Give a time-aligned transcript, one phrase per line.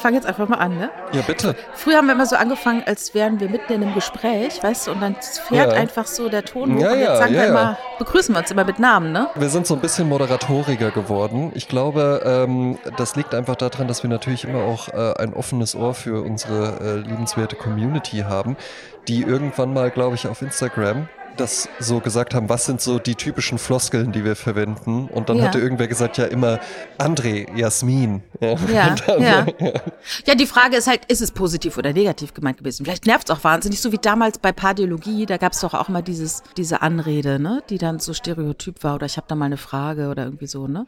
[0.00, 0.90] fange jetzt einfach mal an, ne?
[1.12, 1.54] Ja, bitte.
[1.74, 4.92] Früher haben wir immer so angefangen, als wären wir mitten in einem Gespräch, weißt du,
[4.92, 5.16] und dann
[5.48, 5.78] fährt Ja.
[5.78, 8.50] einfach so der Ton hoch Ja, und jetzt sagen ja, wir immer, begrüßen wir uns
[8.50, 9.28] immer mit Namen, ne?
[9.34, 11.52] Wir sind so ein bisschen moderatoriger geworden.
[11.54, 15.74] Ich glaube, ähm, das liegt einfach daran, dass wir natürlich immer auch äh, ein offenes
[15.74, 18.56] Ohr für unsere äh, liebenswerte Community haben,
[19.08, 21.08] die irgendwann mal, glaube ich, auf Instagram
[21.40, 25.08] das so gesagt haben, was sind so die typischen Floskeln, die wir verwenden.
[25.08, 25.44] Und dann Ja.
[25.44, 26.60] hatte irgendwer gesagt, ja immer
[26.98, 28.22] André, Jasmin.
[28.40, 29.46] Ja, Ja, dann, ja.
[30.26, 32.84] Ja, die Frage ist halt, ist es positiv oder negativ gemeint gewesen?
[32.84, 35.88] Vielleicht nervt es auch wahnsinnig, so wie damals bei Pardiologie, da gab es doch auch
[35.88, 37.62] immer dieses, diese Anrede, ne?
[37.70, 40.66] Die dann so stereotyp war oder ich habe da mal eine Frage oder irgendwie so,
[40.68, 40.86] ne?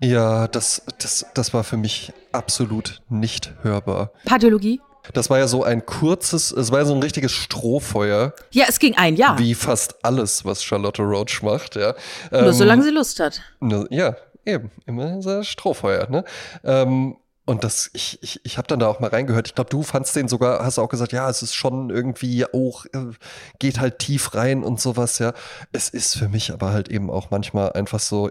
[0.00, 4.10] ja das, das, das war für mich absolut nicht hörbar.
[4.24, 4.80] Pardiologie?
[5.12, 8.78] Das war ja so ein kurzes, es war ja so ein richtiges Strohfeuer, Ja, es
[8.78, 9.38] ging ein Jahr.
[9.38, 11.94] wie fast alles, was Charlotte Roach macht, ja.
[12.30, 13.40] Nur Ähm, solange sie Lust hat.
[13.60, 16.24] ne, ja, eben, immer so Strohfeuer, ne?
[16.64, 19.48] Ähm, und das, ich, ich, ich habe dann da auch mal reingehört.
[19.48, 22.86] Ich glaube, du fandst den sogar, hast auch gesagt, ja, es ist schon irgendwie auch,
[22.86, 23.10] äh,
[23.58, 25.34] geht halt tief rein und sowas, ja.
[25.70, 28.30] Es ist für mich aber halt eben auch manchmal einfach so,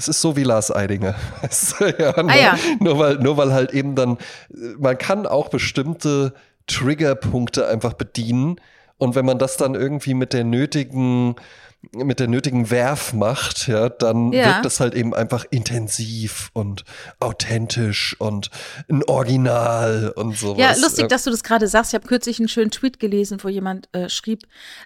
[0.00, 1.14] das ist so wie Lars Eidinger.
[1.98, 2.56] Ja, nur, ja.
[2.78, 4.16] nur, weil, nur weil halt eben dann,
[4.48, 6.32] äh, man kann auch bestimmte
[6.66, 8.56] Triggerpunkte einfach bedienen.
[8.96, 11.36] Und wenn man das dann irgendwie mit der nötigen,
[11.92, 14.46] mit der nötigen Werf macht, ja, dann Ja.
[14.46, 16.84] wirkt das halt eben einfach intensiv und
[17.20, 18.50] authentisch und
[18.90, 20.58] ein Original und sowas.
[20.58, 21.08] Ja, lustig, ja.
[21.08, 21.92] dass du das gerade sagst.
[21.92, 24.42] Ich habe kürzlich einen schönen Tweet gelesen, wo jemand äh, schrieb,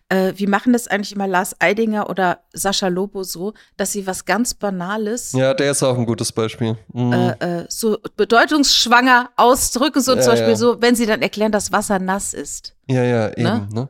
[0.09, 4.25] äh, wie machen das eigentlich immer Lars Eidinger oder Sascha Lobo so, dass sie was
[4.25, 6.77] ganz Banales Ja, der ist auch ein gutes Beispiel.
[6.93, 7.13] Mhm.
[7.13, 11.73] äh, äh, so bedeutungsschwanger ausdrücken, so Ja, zum Beispiel so, wenn sie dann erklären, dass
[11.73, 12.75] Wasser nass ist.
[12.89, 13.43] Ja, ja, eben.
[13.43, 13.69] Ne?
[13.73, 13.89] Ne?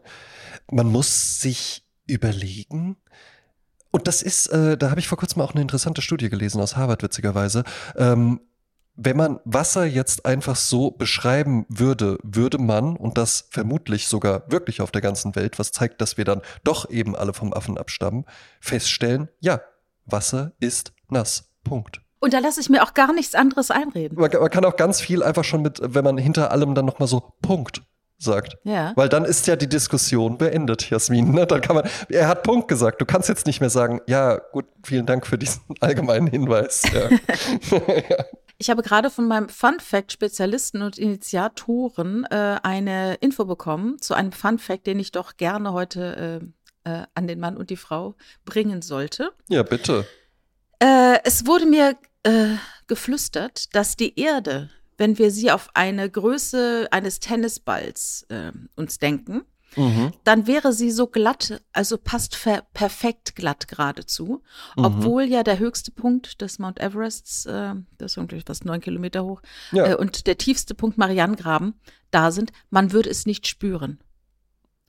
[0.71, 2.97] Man muss sich überlegen.
[3.91, 6.77] Und das ist, äh, da habe ich vor kurzem auch eine interessante Studie gelesen aus
[6.77, 7.65] Harvard, witzigerweise.
[7.97, 8.41] Ähm,
[8.97, 14.81] wenn man Wasser jetzt einfach so beschreiben würde, würde man, und das vermutlich sogar wirklich
[14.81, 18.25] auf der ganzen Welt, was zeigt, dass wir dann doch eben alle vom Affen abstammen,
[18.61, 19.61] feststellen, ja,
[20.07, 21.51] Wasser ist nass.
[21.65, 22.01] Punkt.
[22.21, 24.19] Und da lasse ich mir auch gar nichts anderes einreden.
[24.19, 27.09] Man, man kann auch ganz viel einfach schon mit, wenn man hinter allem dann nochmal
[27.09, 27.83] so Punkt
[28.25, 28.57] sagt.
[28.65, 28.93] Ja.
[28.97, 31.33] Weil dann ist ja die Diskussion beendet, Jasmin.
[31.33, 31.47] Ne?
[31.47, 33.01] Dann kann man, er hat Punkt gesagt.
[33.01, 36.83] Du kannst jetzt nicht mehr sagen, ja, gut, vielen Dank für diesen allgemeinen Hinweis.
[36.95, 38.25] Ja.
[38.59, 44.15] Ich habe gerade von meinem Fun Fact Spezialisten und Initiatoren äh, eine Info bekommen zu
[44.15, 46.41] einem Fun Fact, den ich doch gerne heute
[46.85, 48.15] äh, äh, an den Mann und die Frau
[48.45, 49.33] bringen sollte.
[49.49, 50.07] ja, bitte.
[50.79, 52.57] Äh, es wurde mir äh,
[52.87, 59.43] geflüstert, dass die Erde, wenn wir sie auf eine Größe eines Tennisballs äh, uns denken,
[59.77, 60.13] Mhm.
[60.23, 62.39] dann wäre sie so glatt, also passt
[62.75, 64.41] perfekt glatt geradezu.
[64.77, 64.85] Mhm.
[64.85, 69.25] Obwohl ja der höchste Punkt des Mount Everests, äh, das ist irgendwie fast neun Kilometer
[69.25, 69.87] hoch, Ja.
[69.87, 71.75] äh, und der tiefste Punkt Marianengraben
[72.13, 73.99] da sind, man würde es nicht spüren.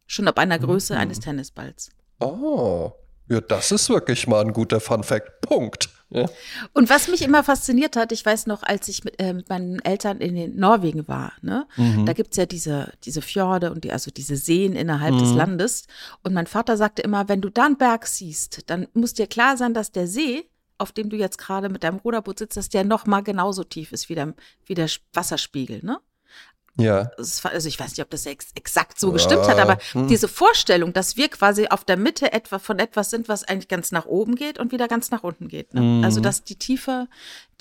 [0.05, 0.99] Schon ab einer Größe Mhm.
[0.99, 1.89] eines Tennisballs.
[2.19, 2.91] Oh,
[3.27, 5.41] ja, das ist wirklich mal ein guter Fun Fact.
[5.41, 5.89] Punkt.
[6.09, 6.27] Ja.
[6.73, 9.79] Und was mich immer fasziniert hat, ich weiß noch, als ich mit, äh, mit meinen
[9.79, 12.05] Eltern in den Norwegen war, ne, Mhm.
[12.05, 15.19] da gibt's ja diese, diese Fjorde und die, also diese Seen innerhalb Mhm.
[15.19, 15.87] des Landes.
[16.23, 19.57] Und mein Vater sagte immer, wenn du da einen Berg siehst, dann muss dir klar
[19.57, 22.83] sein, dass der See, auf dem du jetzt gerade mit deinem Ruderboot sitzt, dass der
[22.83, 24.33] noch mal genauso tief ist wie der,
[24.65, 25.99] wie der Wasserspiegel, ne?
[26.77, 27.09] Ja.
[27.17, 30.07] Also ich weiß nicht, ob das ex exakt so gestimmt hat, Ja, aber hm.
[30.07, 33.91] diese Vorstellung, dass wir quasi auf der Mitte etwa von etwas sind, was eigentlich ganz
[33.91, 35.73] nach oben geht und wieder ganz nach unten geht.
[35.73, 35.81] Ne?
[35.81, 36.03] Mhm.
[36.03, 37.07] Also dass die Tiefe,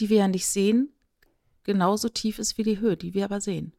[0.00, 0.92] die wir ja nicht sehen,
[1.62, 3.72] genauso tief ist wie die Höhe, die wir aber sehen.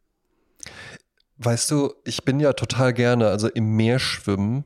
[1.38, 4.63] Weißt du, ich bin ja total gerne, also im Meer schwimmen,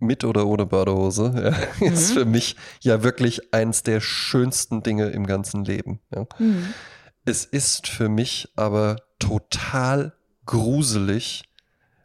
[0.00, 1.32] mit oder ohne Badehose,
[1.80, 2.14] ja, ist Mhm.
[2.14, 6.00] für mich ja wirklich eins der schönsten Dinge im ganzen Leben.
[6.14, 6.26] Ja.
[7.24, 10.12] Es ist für mich aber total
[10.46, 11.44] gruselig,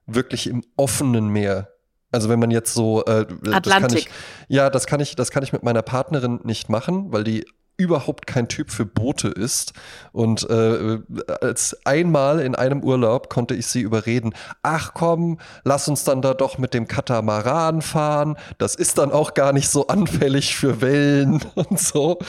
[0.06, 1.70] wirklich im offenen Meer.
[2.12, 4.00] Also wenn man jetzt so äh, Das kann Atlantik.
[4.00, 4.10] ich,
[4.48, 7.46] ja, das kann ich, das kann ich mit meiner Partnerin nicht machen, weil die
[7.80, 9.72] überhaupt kein Typ für Boote ist.
[10.12, 11.00] Und äh,
[11.40, 16.34] als einmal in einem Urlaub konnte ich sie überreden, ach komm, lass uns dann da
[16.34, 18.38] doch mit dem Katamaran fahren.
[18.58, 22.20] Das ist dann auch gar nicht so anfällig für Wellen und so.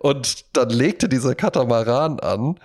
[0.00, 2.58] Und dann legte dieser Katamaran an.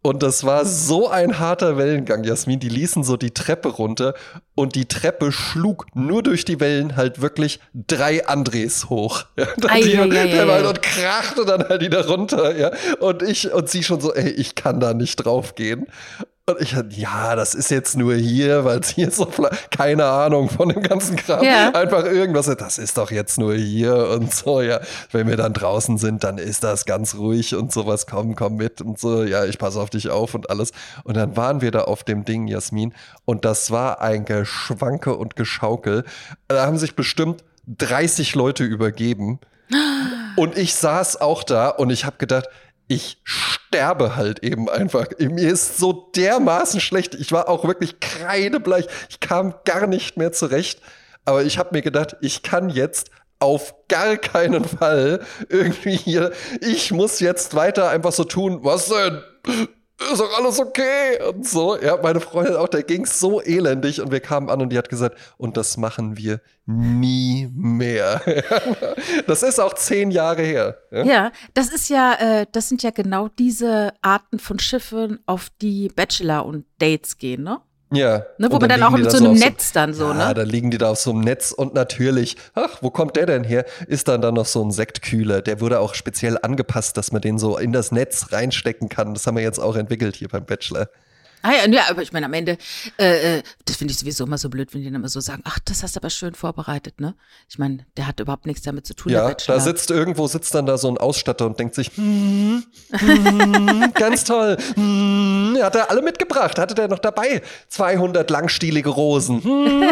[0.00, 2.60] Und das war so ein harter Wellengang, Jasmin.
[2.60, 4.14] Die ließen so die Treppe runter
[4.54, 9.24] und die Treppe schlug nur durch die Wellen halt wirklich drei Andres hoch.
[9.36, 10.68] Ja, Ei, die, ei, ei, der ei, war- ei.
[10.68, 12.56] und krachte dann halt wieder runter.
[12.56, 12.70] Ja.
[13.00, 15.86] Und ich und sie schon so, ey, ich kann da nicht drauf gehen.
[16.48, 19.30] Und ich hatte, ja, das ist jetzt nur hier, weil es hier so,
[19.70, 21.44] keine Ahnung von dem ganzen Kram.
[21.44, 21.72] Ja.
[21.74, 24.80] Einfach irgendwas, das ist doch jetzt nur hier und so, ja.
[25.12, 28.80] Wenn wir dann draußen sind, dann ist das ganz ruhig und sowas, komm, komm mit
[28.80, 30.72] und so, ja, ich passe auf dich auf und alles.
[31.04, 32.94] Und dann waren wir da auf dem Ding, Jasmin,
[33.26, 36.04] und das war ein Geschwanke und Geschaukel.
[36.46, 39.38] Da haben sich bestimmt 30 Leute übergeben.
[40.36, 42.46] Und ich saß auch da und ich habe gedacht,
[42.88, 45.06] ich sterbe halt eben einfach.
[45.18, 47.14] Mir ist so dermaßen schlecht.
[47.14, 48.86] Ich war auch wirklich kreidebleich.
[49.10, 50.80] Ich kam gar nicht mehr zurecht.
[51.24, 56.90] Aber ich habe mir gedacht, ich kann jetzt auf gar keinen Fall irgendwie hier, ich
[56.90, 59.22] muss jetzt weiter einfach so tun, was denn?
[60.00, 61.76] Ist doch alles okay und so.
[61.80, 64.88] Ja, meine Freundin auch, der ging so elendig und wir kamen an und die hat
[64.88, 68.20] gesagt, und das machen wir nie mehr.
[69.26, 70.78] das ist auch zehn Jahre her.
[70.90, 75.48] Ja, ja das ist ja, äh, das sind ja genau diese Arten von Schiffen, auf
[75.60, 77.60] die Bachelor und Dates gehen, ne?
[77.90, 78.26] Ja.
[78.36, 80.20] Ne, wo man dann, dann auch mit so einem so Netz dann so, ja, ne?
[80.20, 83.26] Ja, da liegen die da auf so einem Netz und natürlich, ach, wo kommt der
[83.26, 83.64] denn her?
[83.86, 85.40] Ist dann dann noch so ein Sektkühler.
[85.40, 89.14] Der wurde auch speziell angepasst, dass man den so in das Netz reinstecken kann.
[89.14, 90.88] Das haben wir jetzt auch entwickelt hier beim Bachelor.
[91.42, 92.58] Ah ja, ja, aber ich meine, am Ende,
[92.98, 95.42] äh, äh, das finde ich sowieso immer so blöd, wenn die dann immer so sagen,
[95.44, 97.14] ach, das hast du aber schön vorbereitet, ne?
[97.48, 99.12] Ich meine, der hat überhaupt nichts damit zu tun.
[99.12, 103.92] Ja, da sitzt irgendwo, sitzt dann da so ein Ausstatter und denkt sich, hm, hm,
[103.94, 109.84] ganz toll, hm, hat er alle mitgebracht, hatte der noch dabei 200 langstielige Rosen, hm,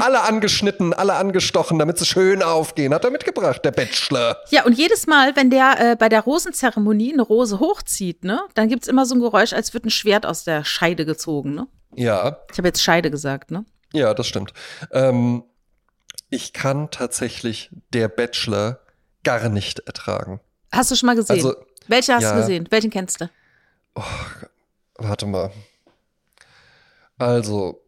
[0.00, 4.38] alle angeschnitten, alle angestochen, damit sie schön aufgehen, hat er mitgebracht, der Bachelor.
[4.50, 8.68] Ja, und jedes Mal, wenn der äh, bei der Rosenzeremonie eine Rose hochzieht, ne, dann
[8.68, 11.66] gibt es immer so ein Geräusch, als würde ein Schwert aus der Scheide gezogen, ne?
[11.94, 12.38] Ja.
[12.52, 13.64] Ich habe jetzt Scheide gesagt, ne?
[13.92, 14.52] Ja, das stimmt.
[14.92, 15.44] Ähm,
[16.30, 18.80] ich kann tatsächlich der Bachelor
[19.24, 20.40] gar nicht ertragen.
[20.72, 21.36] Hast du schon mal gesehen?
[21.36, 21.54] Also,
[21.88, 22.66] Welche hast ja, du gesehen?
[22.70, 23.30] Welchen kennst du?
[23.94, 24.02] Oh,
[24.98, 25.50] warte mal.
[27.18, 27.82] Also,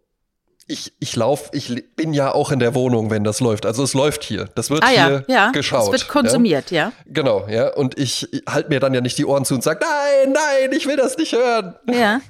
[0.68, 3.64] ich, ich lauf, ich bin ja auch in der Wohnung, wenn das läuft.
[3.64, 4.50] Also es läuft hier.
[4.54, 5.50] Das wird ah, ja, hier ja.
[5.50, 5.86] geschaut.
[5.86, 6.88] Es wird konsumiert, ja.
[6.88, 6.92] ja.
[7.06, 7.72] Genau, ja.
[7.74, 10.72] Und ich, ich halte mir dann ja nicht die Ohren zu und sage, nein, nein,
[10.72, 11.74] ich will das nicht hören.
[11.90, 12.20] Ja.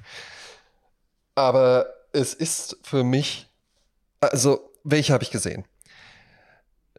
[1.34, 3.48] Aber es ist für mich,
[4.20, 5.64] also, welche habe ich gesehen?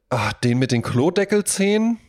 [0.09, 1.99] Ach, den mit den Klodeckelzähnen,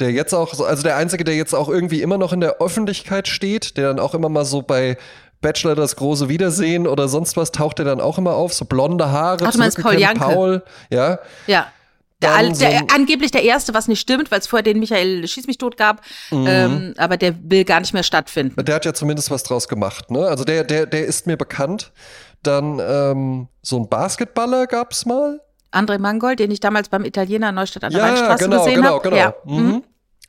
[0.00, 3.28] der jetzt auch, also der einzige, der jetzt auch irgendwie immer noch in der Öffentlichkeit
[3.28, 4.96] steht, der dann auch immer mal so bei
[5.40, 9.10] Bachelor das große Wiedersehen oder sonst was taucht der dann auch immer auf, so blonde
[9.10, 9.44] Haare.
[9.46, 10.20] Ach, du meinst Paul Janke.
[10.20, 11.18] Paul, ja.
[11.46, 11.68] Ja.
[12.20, 15.46] Der, Al, der, angeblich der erste, was nicht stimmt, weil es vorher den Michael Schieß
[15.46, 16.00] mich tot gab,
[16.32, 16.46] mhm.
[16.48, 18.64] ähm, aber der will gar nicht mehr stattfinden.
[18.64, 20.26] Der hat ja zumindest was draus gemacht, ne?
[20.26, 21.92] Also der, der, der ist mir bekannt.
[22.42, 25.40] Dann ähm, so ein Basketballer gab's mal.
[25.70, 28.88] André Mangold, den ich damals beim Italiener Neustadt an der ja, Weinstraße genau, gesehen genau,
[28.94, 29.10] habe.
[29.10, 29.56] Genau, genau.
[29.56, 29.62] Ja.
[29.62, 29.84] Mhm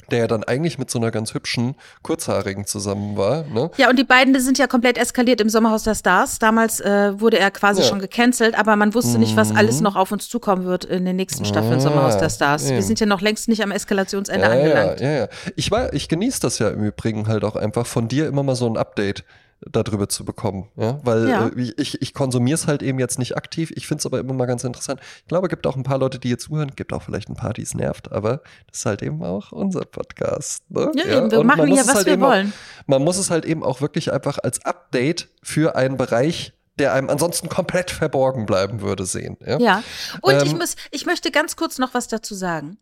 [0.09, 3.43] der ja dann eigentlich mit so einer ganz hübschen Kurzhaarigen zusammen war.
[3.43, 3.71] Ne?
[3.77, 6.39] Ja, und die beiden sind ja komplett eskaliert im Sommerhaus der Stars.
[6.39, 7.87] Damals äh, wurde er quasi ja.
[7.87, 9.83] schon gecancelt, aber man wusste nicht, was alles mhm.
[9.83, 12.69] noch auf uns zukommen wird in den nächsten Staffeln ah, Sommerhaus der Stars.
[12.69, 12.75] Ja.
[12.75, 14.99] Wir sind ja noch längst nicht am Eskalationsende ja, angelangt.
[14.99, 15.27] Ja, ja, ja.
[15.55, 18.67] Ich, ich genieße das ja im Übrigen halt auch einfach von dir immer mal so
[18.67, 19.23] ein Update
[19.61, 20.69] darüber zu bekommen.
[20.75, 20.99] Ja?
[21.03, 21.47] Weil ja.
[21.47, 23.71] Äh, ich, ich konsumiere es halt eben jetzt nicht aktiv.
[23.75, 25.01] Ich finde es aber immer mal ganz interessant.
[25.21, 26.71] Ich glaube, es gibt auch ein paar Leute, die hier zuhören.
[26.75, 29.81] gibt auch vielleicht ein paar, die es nervt, aber das ist halt eben auch unser
[29.81, 30.63] Podcast.
[30.69, 30.91] Ne?
[30.95, 31.31] Ja, ja?
[31.31, 32.53] wir Und machen ja, was halt wir wollen.
[32.53, 36.93] Auch, man muss es halt eben auch wirklich einfach als Update für einen Bereich der
[36.93, 39.35] einem ansonsten komplett verborgen bleiben würde, sehen.
[39.45, 39.83] Ja, ja.
[40.21, 42.77] und ähm, ich, muss, ich möchte ganz kurz noch was dazu sagen.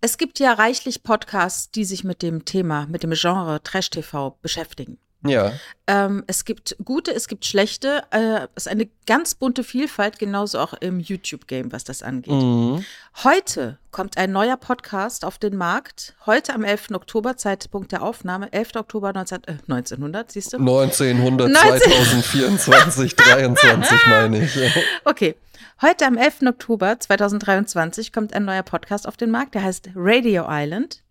[0.00, 4.98] Es gibt ja reichlich Podcasts, die sich mit dem Thema, mit dem Genre Trash-TV beschäftigen.
[5.22, 5.52] Ja.
[5.86, 8.02] Ähm, es gibt gute, es gibt schlechte.
[8.10, 12.32] Äh, es ist eine ganz bunte Vielfalt, genauso auch im YouTube-Game, was das angeht.
[12.32, 12.84] Mhm.
[13.22, 16.14] Heute kommt ein neuer Podcast auf den Markt.
[16.24, 16.92] Heute am 11.
[16.92, 18.76] Oktober, Zeitpunkt der Aufnahme, 11.
[18.76, 20.58] Oktober 19, äh, 1900, siehst du?
[20.58, 24.58] 1900, 2024, 23 meine ich.
[25.04, 25.34] Okay.
[25.82, 26.42] Heute am 11.
[26.46, 31.02] Oktober 2023 kommt ein neuer Podcast auf den Markt, der heißt Radio Island.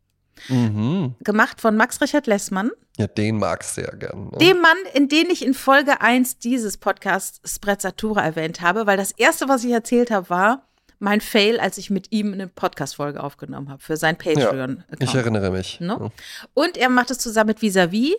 [0.47, 1.15] Mhm.
[1.23, 2.71] Gemacht von Max Richard Lessmann.
[2.97, 4.29] Ja, den magst du ja gern.
[4.31, 4.37] Ne?
[4.39, 9.11] Dem Mann, in den ich in Folge 1 dieses Podcasts Sprezzatura erwähnt habe, weil das
[9.11, 10.69] erste, was ich erzählt habe, war
[10.99, 14.83] mein Fail, als ich mit ihm eine Podcast-Folge aufgenommen habe für sein Patreon.
[14.89, 15.79] Ja, ich erinnere mich.
[15.79, 16.11] Ne?
[16.53, 18.15] Und er macht es zusammen mit Visavi.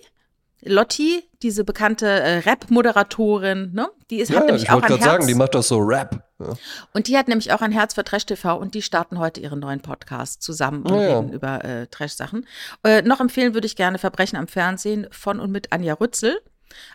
[0.62, 3.88] Lotti, diese bekannte äh, Rap-Moderatorin, ne?
[4.10, 5.04] Die ist, ja, hat nämlich ich auch ein Herz.
[5.04, 6.22] sagen, die macht doch so Rap.
[6.38, 6.54] Ja.
[6.92, 9.60] Und die hat nämlich auch ein Herz für Trash TV und die starten heute ihren
[9.60, 12.46] neuen Podcast zusammen und ja, reden über äh, Trash-Sachen.
[12.84, 16.40] Äh, noch empfehlen würde ich gerne Verbrechen am Fernsehen von und mit Anja Rützel.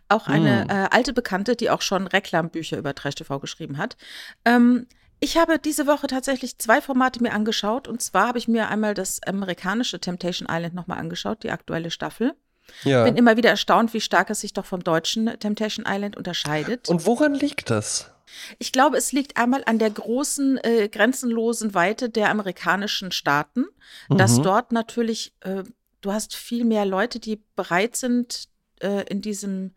[0.08, 0.70] Auch eine mm.
[0.70, 3.98] äh, alte Bekannte, die auch schon Reklambücher über Trash TV geschrieben hat.
[4.46, 4.88] Ähm,
[5.20, 7.88] ich habe diese Woche tatsächlich zwei Formate mir angeschaut.
[7.88, 12.36] Und zwar habe ich mir einmal das amerikanische Temptation Island nochmal angeschaut, die aktuelle Staffel.
[12.84, 13.04] Ja.
[13.04, 16.90] Bin immer wieder erstaunt, wie stark es sich doch vom deutschen Temptation Island unterscheidet.
[16.90, 18.12] Und woran liegt das?
[18.60, 23.66] Ich glaube, es liegt einmal an der großen, äh, grenzenlosen Weite der amerikanischen Staaten,
[24.10, 24.18] mhm.
[24.18, 25.64] dass dort natürlich, äh,
[26.02, 28.50] du hast viel mehr Leute, die bereit sind,
[28.82, 29.74] äh, in diesem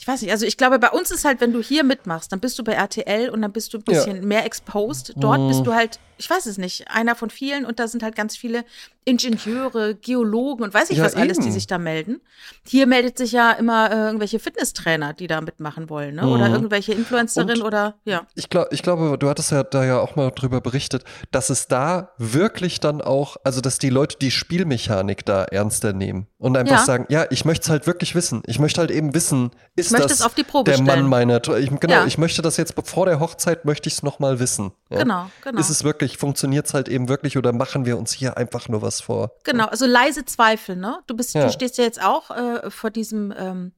[0.00, 2.40] ich weiß nicht, also ich glaube, bei uns ist halt, wenn du hier mitmachst, dann
[2.40, 4.22] bist du bei RTL und dann bist du ein bisschen ja.
[4.22, 5.12] mehr exposed.
[5.16, 5.48] Dort mhm.
[5.48, 8.36] bist du halt, ich weiß es nicht, einer von vielen und da sind halt ganz
[8.36, 8.64] viele
[9.06, 12.20] Ingenieure, Geologen und weiß ich ja, was alles, die sich da melden.
[12.66, 16.28] Hier meldet sich ja immer äh, irgendwelche Fitnesstrainer, die da mitmachen wollen, ne?
[16.28, 16.54] Oder mhm.
[16.54, 18.26] irgendwelche Influencerinnen oder ja.
[18.34, 21.66] Ich glaube, ich glaube, du hattest ja da ja auch mal drüber berichtet, dass es
[21.66, 26.80] da wirklich dann auch, also dass die Leute die Spielmechanik da ernster nehmen und einfach
[26.80, 26.84] ja.
[26.84, 28.42] sagen, ja, ich möchte es halt wirklich wissen.
[28.46, 30.26] Ich möchte halt eben wissen, ist das der
[30.74, 30.84] stellen.
[30.84, 32.06] Mann meiner, ich, genau, ja.
[32.06, 34.72] ich möchte das jetzt vor der Hochzeit möchte ich es noch mal wissen.
[34.90, 35.60] Genau, genau.
[35.60, 38.82] Ist es wirklich, funktioniert es halt eben wirklich oder machen wir uns hier einfach nur
[38.82, 39.32] was vor.
[39.44, 41.00] Genau, also leise Zweifel, ne?
[41.06, 41.46] Du bist, ja.
[41.46, 43.72] du stehst ja jetzt auch äh, vor diesem ähm,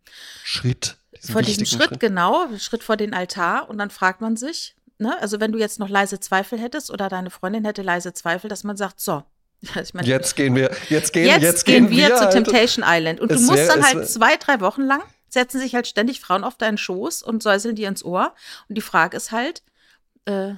[0.45, 0.97] Schritt.
[1.21, 5.17] Vor diesem Schritt, Schritt, genau, Schritt vor den Altar und dann fragt man sich, ne?
[5.21, 8.65] Also wenn du jetzt noch leise Zweifel hättest oder deine Freundin hätte leise Zweifel, dass
[8.65, 9.23] man sagt, so,
[9.61, 13.21] ich mein, jetzt gehen wir, jetzt gehen, jetzt, jetzt gehen, wir, wir zu Temptation Island.
[13.21, 16.45] Und du musst wär, dann halt zwei, drei Wochen lang setzen sich halt ständig Frauen
[16.45, 18.35] auf deinen Schoß und säuseln dir ins Ohr.
[18.69, 19.63] Und die Frage ist halt,
[20.27, 20.55] äh,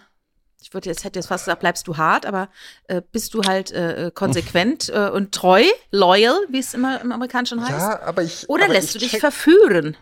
[0.64, 2.48] ich würde jetzt hätte jetzt fast gesagt, bleibst du hart, aber
[2.88, 7.12] äh, bist du halt äh, äh konsequent äh, und treu, loyal, wie es immer im
[7.12, 7.70] Amerikanischen heißt?
[7.70, 8.48] Ja, aber ich.
[8.48, 9.94] Oder aber lässt du dich verführen?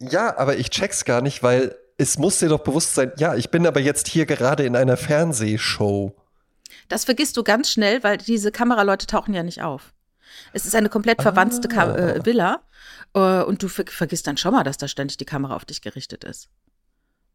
[0.00, 3.50] Ja, aber ich check's gar nicht, weil es muss dir doch bewusst sein, ja, ich
[3.50, 6.14] bin aber jetzt hier gerade in einer Fernsehshow.
[6.88, 9.94] Das vergisst du ganz schnell, weil diese Kameraleute tauchen ja nicht auf.
[10.52, 11.96] Es ist eine komplett verwandte ah.
[11.96, 12.60] äh, Villa
[13.14, 15.80] äh, und du ver vergisst dann schon mal, dass da ständig die Kamera auf dich
[15.80, 16.50] gerichtet ist.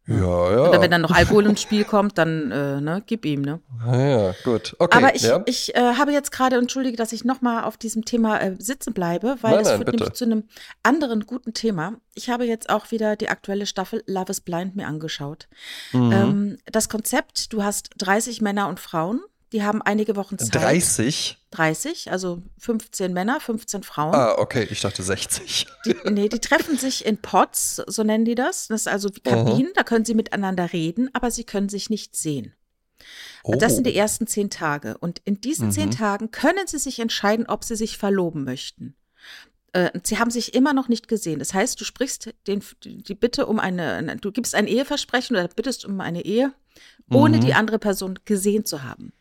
[0.08, 0.70] Ja, ja.
[0.70, 3.60] Oder wenn dann noch Alkohol ins Spiel kommt, dann äh, ne, gib ihm, ne?
[3.86, 4.76] Ja, gut.
[4.80, 4.98] Okay.
[4.98, 5.44] Aber ich, ja.
[5.46, 9.38] ich äh, habe jetzt gerade, entschuldige, dass ich nochmal auf diesem Thema äh, sitzen bleibe,
[9.42, 10.46] weil nein, es führt nämlich zu einem
[10.82, 11.94] anderen guten Thema.
[12.16, 15.48] Ich habe jetzt auch wieder die aktuelle Staffel Love is Blind mir angeschaut.
[15.94, 16.12] Mhm.
[16.12, 20.54] Ähm, das Konzept, du hast 30 Männer und Frauen, die haben einige Wochen Zeit.
[20.56, 21.38] 30?
[21.52, 24.14] 30, also 15 Männer, 15 Frauen.
[24.14, 25.66] Ah, okay, ich dachte 60.
[25.86, 28.68] Die, nee, die treffen sich in Pots, so nennen die das.
[28.68, 29.76] Das ist also wie Kabinen, uh -huh.
[29.76, 32.54] da können sie miteinander reden, aber sie können sich nicht sehen.
[33.44, 33.56] Oh.
[33.56, 34.98] Das sind die ersten zehn Tage.
[34.98, 35.72] Und in diesen mhm.
[35.72, 38.96] zehn Tagen können sie sich entscheiden, ob sie sich verloben möchten.
[39.74, 41.40] Äh, sie haben sich immer noch nicht gesehen.
[41.40, 45.86] Das heißt, du sprichst den, die Bitte um eine, du gibst ein Eheversprechen oder bittest
[45.86, 46.54] um eine Ehe,
[47.10, 47.42] ohne mhm.
[47.42, 49.14] die andere Person gesehen zu haben.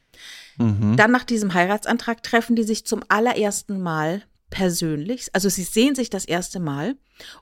[0.59, 0.97] Mhm.
[0.97, 5.29] Dann nach diesem Heiratsantrag treffen die sich zum allerersten Mal persönlich.
[5.33, 6.97] Also sie sehen sich das erste Mal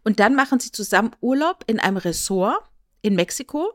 [0.05, 2.59] und dann machen sie zusammen Urlaub in einem Ressort
[3.03, 3.73] in Mexiko.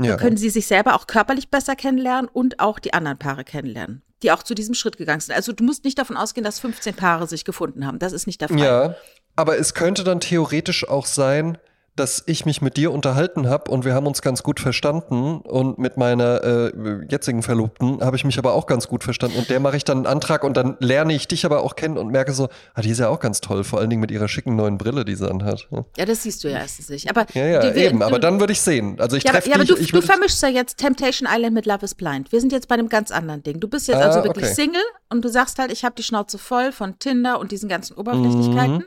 [0.00, 0.12] Ja.
[0.12, 4.02] Da können sie sich selber auch körperlich besser kennenlernen und auch die anderen Paare kennenlernen,
[4.22, 5.34] die auch zu diesem Schritt gegangen sind.
[5.34, 7.98] Also du musst nicht davon ausgehen, dass 15 Paare sich gefunden haben.
[7.98, 8.58] Das ist nicht der Fall.
[8.58, 8.96] Ja,
[9.36, 11.58] aber es könnte dann theoretisch auch sein,
[11.94, 15.78] dass ich mich mit dir unterhalten habe und wir haben uns ganz gut verstanden und
[15.78, 16.72] mit meiner äh,
[17.08, 19.98] jetzigen Verlobten habe ich mich aber auch ganz gut verstanden und der mache ich dann
[19.98, 22.88] einen Antrag und dann lerne ich dich aber auch kennen und merke so, ah, die
[22.88, 25.30] ist ja auch ganz toll, vor allen Dingen mit ihrer schicken neuen Brille, die sie
[25.30, 25.68] anhat.
[25.70, 27.10] Ja, ja das siehst du ja erstens nicht.
[27.10, 28.98] Aber ja, ja, die, eben, du, aber dann würde ich sehen.
[28.98, 29.70] Also ich ja, treffe ja, dich.
[29.70, 32.32] aber du, ich du vermischst ja jetzt Temptation Island mit Love is Blind.
[32.32, 33.60] Wir sind jetzt bei einem ganz anderen Ding.
[33.60, 34.54] Du bist jetzt ah, also wirklich okay.
[34.54, 37.98] Single und du sagst halt, ich habe die Schnauze voll von Tinder und diesen ganzen
[37.98, 38.76] Oberflächlichkeiten.
[38.76, 38.84] Mhm.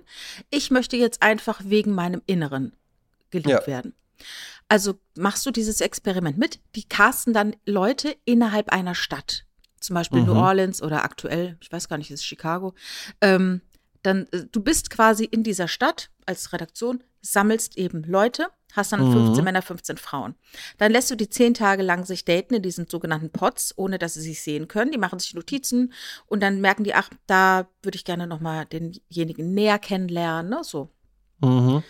[0.49, 2.73] Ich möchte jetzt einfach wegen meinem Inneren
[3.31, 3.67] geliebt ja.
[3.67, 3.93] werden.
[4.67, 6.59] Also machst du dieses Experiment mit.
[6.75, 9.45] Die casten dann Leute innerhalb einer Stadt.
[9.79, 10.27] Zum Beispiel mhm.
[10.27, 12.73] New Orleans oder aktuell, ich weiß gar nicht, ist Chicago.
[13.21, 13.61] Ähm,
[14.01, 19.11] dann, äh, du bist quasi in dieser Stadt als Redaktion, sammelst eben Leute, hast dann
[19.11, 19.43] 15 mhm.
[19.43, 20.35] Männer, 15 Frauen.
[20.77, 24.15] Dann lässt du die zehn Tage lang sich daten in diesen sogenannten Pots, ohne dass
[24.15, 24.91] sie sich sehen können.
[24.91, 25.93] Die machen sich Notizen
[26.25, 30.63] und dann merken die, ach, da würde ich gerne nochmal denjenigen näher kennenlernen, ne?
[30.63, 30.89] so.
[31.41, 31.83] Mhm.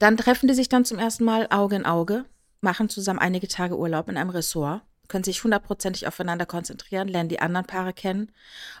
[0.00, 2.24] Dann treffen die sich dann zum ersten Mal Auge in Auge,
[2.62, 7.40] machen zusammen einige Tage Urlaub in einem Ressort, können sich hundertprozentig aufeinander konzentrieren, lernen die
[7.40, 8.32] anderen Paare kennen.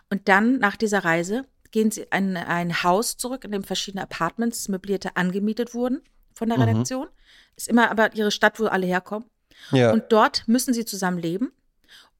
[0.08, 4.68] Und dann nach dieser Reise gehen sie in ein Haus zurück, in dem verschiedene Apartments,
[4.68, 6.00] möblierte, angemietet wurden
[6.32, 6.64] von der mhm.
[6.64, 7.04] Redaktion.
[7.04, 7.54] Mhm.
[7.54, 9.28] Ist immer aber ihre Stadt, wo alle herkommen.
[9.72, 9.92] Ja.
[9.92, 11.52] Und dort müssen sie zusammen leben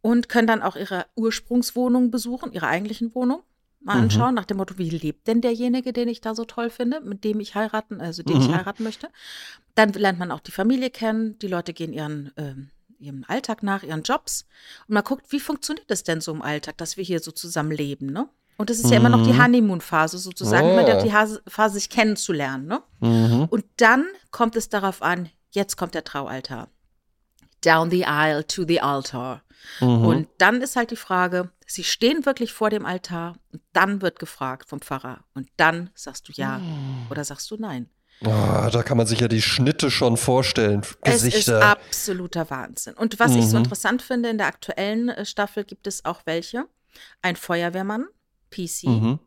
[0.02, 3.42] und können dann auch ihre Ursprungswohnung besuchen, ihre eigentlichen Wohnung
[3.80, 4.02] mal mhm.
[4.02, 7.24] anschauen, nach dem Motto, wie lebt denn derjenige, den ich da so toll finde, mit
[7.24, 8.42] dem ich heiraten, also den mhm.
[8.42, 9.08] ich heiraten möchte.
[9.74, 12.54] Dann lernt man auch die Familie kennen, die Leute gehen ihren, äh,
[12.98, 14.46] ihrem Alltag nach, ihren Jobs
[14.86, 17.72] und man guckt, wie funktioniert das denn so im Alltag, dass wir hier so zusammen
[17.72, 18.28] leben, ne?
[18.56, 18.92] Und das ist mhm.
[18.92, 19.42] ja immer noch die mhm.
[19.42, 20.72] Honeymoon-Phase sozusagen, oh.
[20.72, 21.10] immer die
[21.48, 22.82] Phase, sich kennenzulernen, ne?
[23.00, 23.46] Mhm.
[23.48, 26.68] Und dann kommt es darauf an, jetzt kommt der Traualtar.
[27.64, 29.42] Down the aisle to the altar.
[29.80, 30.04] Mhm.
[30.06, 34.18] Und dann ist halt die Frage, sie stehen wirklich vor dem Altar und dann wird
[34.18, 36.60] gefragt vom Pfarrer und dann sagst du ja
[37.10, 37.88] oder sagst du nein.
[38.22, 40.82] Oh, da kann man sich ja die Schnitte schon vorstellen.
[41.02, 41.62] Es ist Gesichter.
[41.70, 42.92] absoluter Wahnsinn.
[42.94, 43.64] Und was ich so Mhm.
[43.64, 46.66] interessant finde, in der aktuellen äh, Staffel gibt es auch welche.
[47.22, 48.06] Ein Feuerwehrmann,
[48.50, 49.18] PC, Mhm.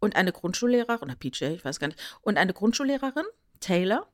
[0.00, 3.26] und eine Grundschullehrerin, oder PJ, ich weiß gar nicht, und eine Grundschullehrerin,
[3.60, 4.08] Taylor.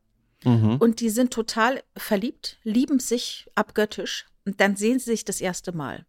[0.44, 0.76] Mhm.
[0.76, 4.26] Und die sind total verliebt, lieben sich abgöttisch.
[4.46, 6.06] Und dann sehen sie sich das erste Mal.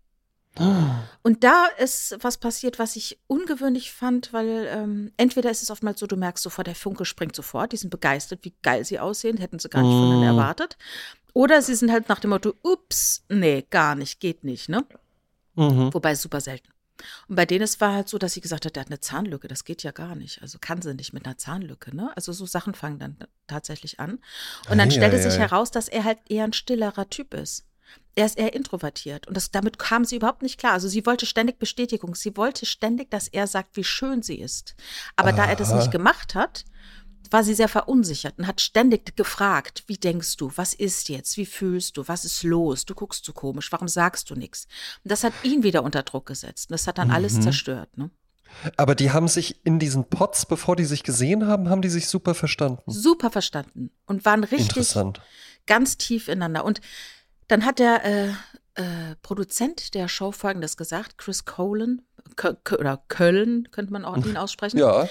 [1.24, 6.00] Und da ist was passiert, was ich ungewöhnlich fand, weil ähm, entweder ist es oftmals
[6.00, 9.38] so, du merkst sofort, der Funke springt sofort, die sind begeistert, wie geil sie aussehen,
[9.38, 10.38] hätten sie gar nicht voneinander Mm.
[10.38, 10.78] erwartet.
[11.34, 14.84] Oder sie sind halt nach dem Motto, ups, nee, gar nicht, geht nicht, ne?
[15.56, 15.94] Mhm.
[15.94, 16.70] Wobei super selten.
[17.28, 19.48] Und bei denen es war halt so, dass sie gesagt hat, der hat eine Zahnlücke,
[19.48, 20.42] das geht ja gar nicht.
[20.42, 22.12] Also kann sie nicht mit einer Zahnlücke, ne?
[22.16, 24.20] Also so Sachen fangen dann tatsächlich an.
[24.70, 25.40] Und dann Ei, stellte ei, sich ei.
[25.40, 27.66] heraus, dass er halt eher ein stillerer Typ ist.
[28.16, 29.28] Er ist eher introvertiert.
[29.28, 30.74] Und das, damit kam sie überhaupt nicht klar.
[30.74, 32.16] Also sie wollte ständig Bestätigung.
[32.16, 34.76] Sie wollte ständig, dass er sagt, wie schön sie ist.
[35.16, 35.78] Aber da er das Aha.
[35.80, 36.66] nicht gemacht hat,
[37.32, 41.46] war sie sehr verunsichert und hat ständig gefragt, wie denkst du, was ist jetzt, wie
[41.46, 44.68] fühlst du, was ist los, du guckst so komisch, warum sagst du nichts?
[45.04, 47.42] Und das hat ihn wieder unter Druck gesetzt und das hat dann alles Mhm.
[47.44, 47.98] zerstört.
[47.98, 48.10] Ne?
[48.78, 52.08] Aber die haben sich in diesen Pots, bevor die sich gesehen haben, haben die sich
[52.08, 52.82] super verstanden.
[52.88, 55.22] Super verstanden und waren richtig Interessant.
[55.68, 56.66] ganz tief ineinander.
[56.66, 56.82] Und
[57.48, 58.30] dann hat der äh,
[58.76, 62.02] äh, Produzent der Show folgendes gesagt, Chris Colan,
[62.36, 64.78] Kö oder Köln könnte man auch ihn aussprechen.
[64.80, 65.08] Ja.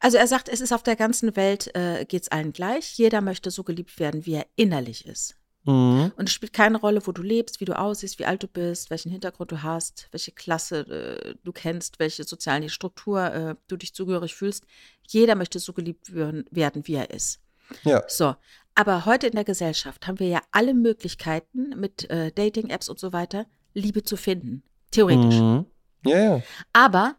[0.00, 2.96] Also er sagt, es ist auf der ganzen Welt, äh, geht es allen gleich.
[2.98, 5.36] Jeder möchte so geliebt werden, wie er innerlich ist.
[5.64, 6.12] Mhm.
[6.16, 8.90] Und es spielt keine Rolle, wo du lebst, wie du aussiehst, wie alt du bist,
[8.90, 13.94] welchen Hintergrund du hast, welche Klasse äh, du kennst, welche soziale Struktur äh, du dich
[13.94, 14.64] zugehörig fühlst.
[15.06, 16.46] Jeder möchte so geliebt werden,
[16.86, 17.40] wie er ist.
[17.84, 18.02] Ja.
[18.08, 18.34] So,
[18.74, 23.12] aber heute in der Gesellschaft haben wir ja alle Möglichkeiten mit äh, Dating-Apps und so
[23.12, 24.62] weiter, Liebe zu finden.
[24.90, 25.38] Theoretisch.
[25.38, 25.66] Mhm.
[26.04, 26.42] Ja, ja.
[26.72, 27.16] Aber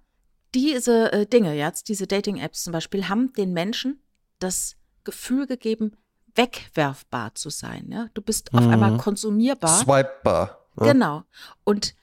[0.55, 4.01] diese äh, Dinge jetzt, diese Dating-Apps zum Beispiel, haben den Menschen
[4.39, 5.91] das Gefühl gegeben,
[6.35, 7.89] wegwerfbar zu sein.
[7.91, 8.07] Ja?
[8.13, 8.69] Du bist auf Mhm.
[8.71, 9.79] einmal konsumierbar.
[9.81, 10.65] Swipebar.
[10.79, 10.93] Ja.
[10.93, 11.23] Genau.
[11.63, 11.95] Und,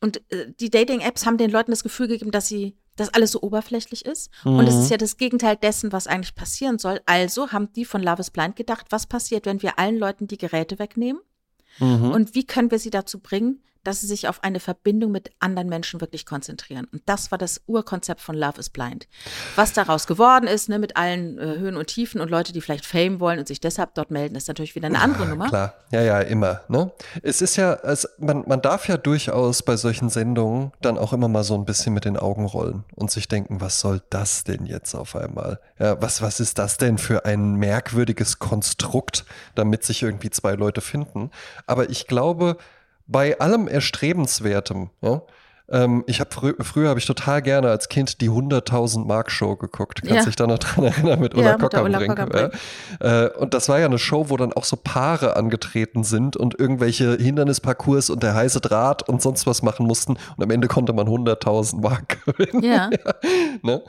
[0.00, 3.40] und äh, die Dating-Apps haben den Leuten das Gefühl gegeben, dass sie dass alles so
[3.40, 4.30] oberflächlich ist.
[4.44, 4.80] Und es Mhm.
[4.82, 7.00] ist ja das Gegenteil dessen, was eigentlich passieren soll.
[7.06, 10.36] Also haben die von Love is Blind gedacht, was passiert, wenn wir allen Leuten die
[10.36, 11.22] Geräte wegnehmen?
[11.78, 12.10] Mhm.
[12.10, 15.68] Und wie können wir sie dazu bringen, dass sie sich auf eine Verbindung mit anderen
[15.68, 16.86] Menschen wirklich konzentrieren?
[16.92, 19.08] Und das war das Urkonzept von Love is Blind.
[19.56, 22.86] Was daraus geworden ist, ne, mit allen äh, Höhen und Tiefen und Leute, die vielleicht
[22.86, 25.48] Fame wollen und sich deshalb dort melden, ist natürlich wieder eine andere Nummer.
[25.48, 26.62] Klar, ja, ja, immer.
[26.68, 26.92] Ne?
[27.22, 31.28] Es ist ja, es, man, man darf ja durchaus bei solchen Sendungen dann auch immer
[31.28, 34.66] mal so ein bisschen mit den Augen rollen und sich denken, was soll das denn
[34.66, 35.60] jetzt auf einmal?
[35.78, 40.80] Ja, was, was ist das denn für ein merkwürdiges Konstrukt, damit sich irgendwie zwei Leute
[40.80, 41.30] finden?
[41.66, 42.56] Aber ich glaube,
[43.12, 45.22] bei allem Erstrebenswertem, ja,
[45.70, 49.56] ähm, ich habe frü früher habe ich total gerne als Kind die 100.000 Mark Show
[49.56, 50.02] geguckt.
[50.02, 50.24] Kannst Ja.
[50.24, 52.08] dich da noch dran erinnern mit Ja, Ulla Kockerbrink?
[52.08, 52.52] Kockerbrink.
[53.00, 53.24] Ja?
[53.26, 56.58] Äh, und das war ja eine Show, wo dann auch so Paare angetreten sind und
[56.58, 60.18] irgendwelche Hindernisparcours und der heiße Draht und sonst was machen mussten.
[60.36, 62.62] Und am Ende konnte man 100.000 Mark gewinnen.
[62.64, 62.90] Ja.
[63.62, 63.82] Ne?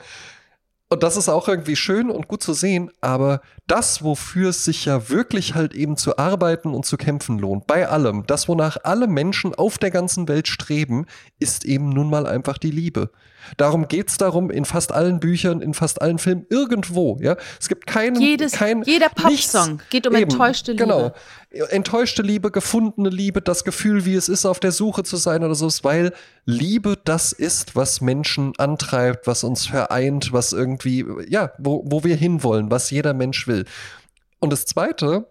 [0.94, 4.84] Und das ist auch irgendwie schön und gut zu sehen, aber das, wofür es sich
[4.84, 9.06] ja wirklich halt eben zu arbeiten und zu kämpfen lohnt, bei allem, das, wonach alle
[9.06, 11.06] Menschen auf der ganzen Welt streben,
[11.38, 13.10] ist eben nun mal einfach die Liebe.
[13.56, 17.18] Darum geht es darum in fast allen Büchern, in fast allen Filmen, irgendwo.
[17.20, 17.36] Ja?
[17.60, 18.20] Es gibt keinen.
[18.20, 20.84] Jedes, kein, jeder nichts- Popsong geht um Eben, enttäuschte Liebe.
[20.84, 21.12] Genau.
[21.70, 25.54] Enttäuschte Liebe, gefundene Liebe, das Gefühl, wie es ist, auf der Suche zu sein oder
[25.54, 26.12] so, weil
[26.44, 32.16] Liebe das ist, was Menschen antreibt, was uns vereint, was irgendwie, ja, wo, wo wir
[32.16, 33.64] hinwollen, was jeder Mensch will.
[34.40, 35.26] Und das Zweite,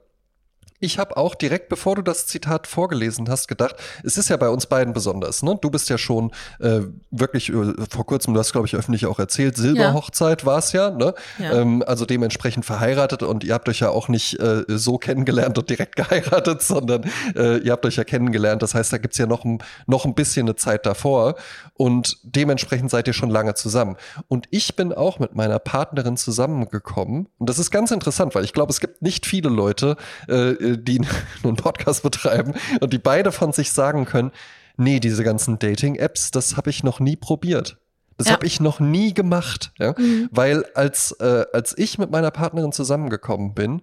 [0.84, 4.50] ich habe auch direkt, bevor du das Zitat vorgelesen hast, gedacht, es ist ja bei
[4.50, 5.42] uns beiden besonders.
[5.42, 5.58] Ne?
[5.62, 9.18] Du bist ja schon äh, wirklich äh, vor kurzem, du hast, glaube ich, öffentlich auch
[9.18, 10.90] erzählt, Silberhochzeit war es ja.
[10.90, 11.14] Ne?
[11.40, 11.54] Ja.
[11.54, 15.70] Ähm, also dementsprechend verheiratet und ihr habt euch ja auch nicht äh, so kennengelernt und
[15.70, 18.62] direkt geheiratet, sondern äh, ihr habt euch ja kennengelernt.
[18.62, 21.36] Das heißt, da gibt's ja noch, ein, noch ein bisschen eine Zeit davor
[21.76, 23.96] und dementsprechend seid ihr schon lange zusammen.
[24.28, 28.52] Und ich bin auch mit meiner Partnerin zusammengekommen und das ist ganz interessant, weil ich
[28.52, 29.96] glaube, es gibt nicht viele Leute,
[30.28, 31.02] äh, die
[31.44, 34.32] einen Podcast betreiben und die beide von sich sagen können,
[34.78, 37.78] nee, diese ganzen Dating-Apps, das habe ich noch nie probiert.
[38.18, 38.34] Das Ja.
[38.34, 39.94] habe ich noch nie gemacht, ja?
[39.98, 40.30] Mhm.
[40.32, 43.82] weil als, äh, als ich mit meiner Partnerin zusammengekommen bin,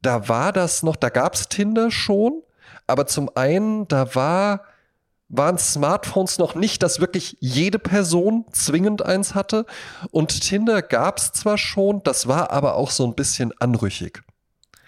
[0.00, 2.42] da war das noch, da gab's Tinder schon,
[2.86, 4.62] aber zum einen, da war,
[5.28, 9.64] waren Smartphones noch nicht, dass wirklich jede Person zwingend eins hatte
[10.10, 14.22] und Tinder gab's zwar schon, das war aber auch so ein bisschen anrüchig.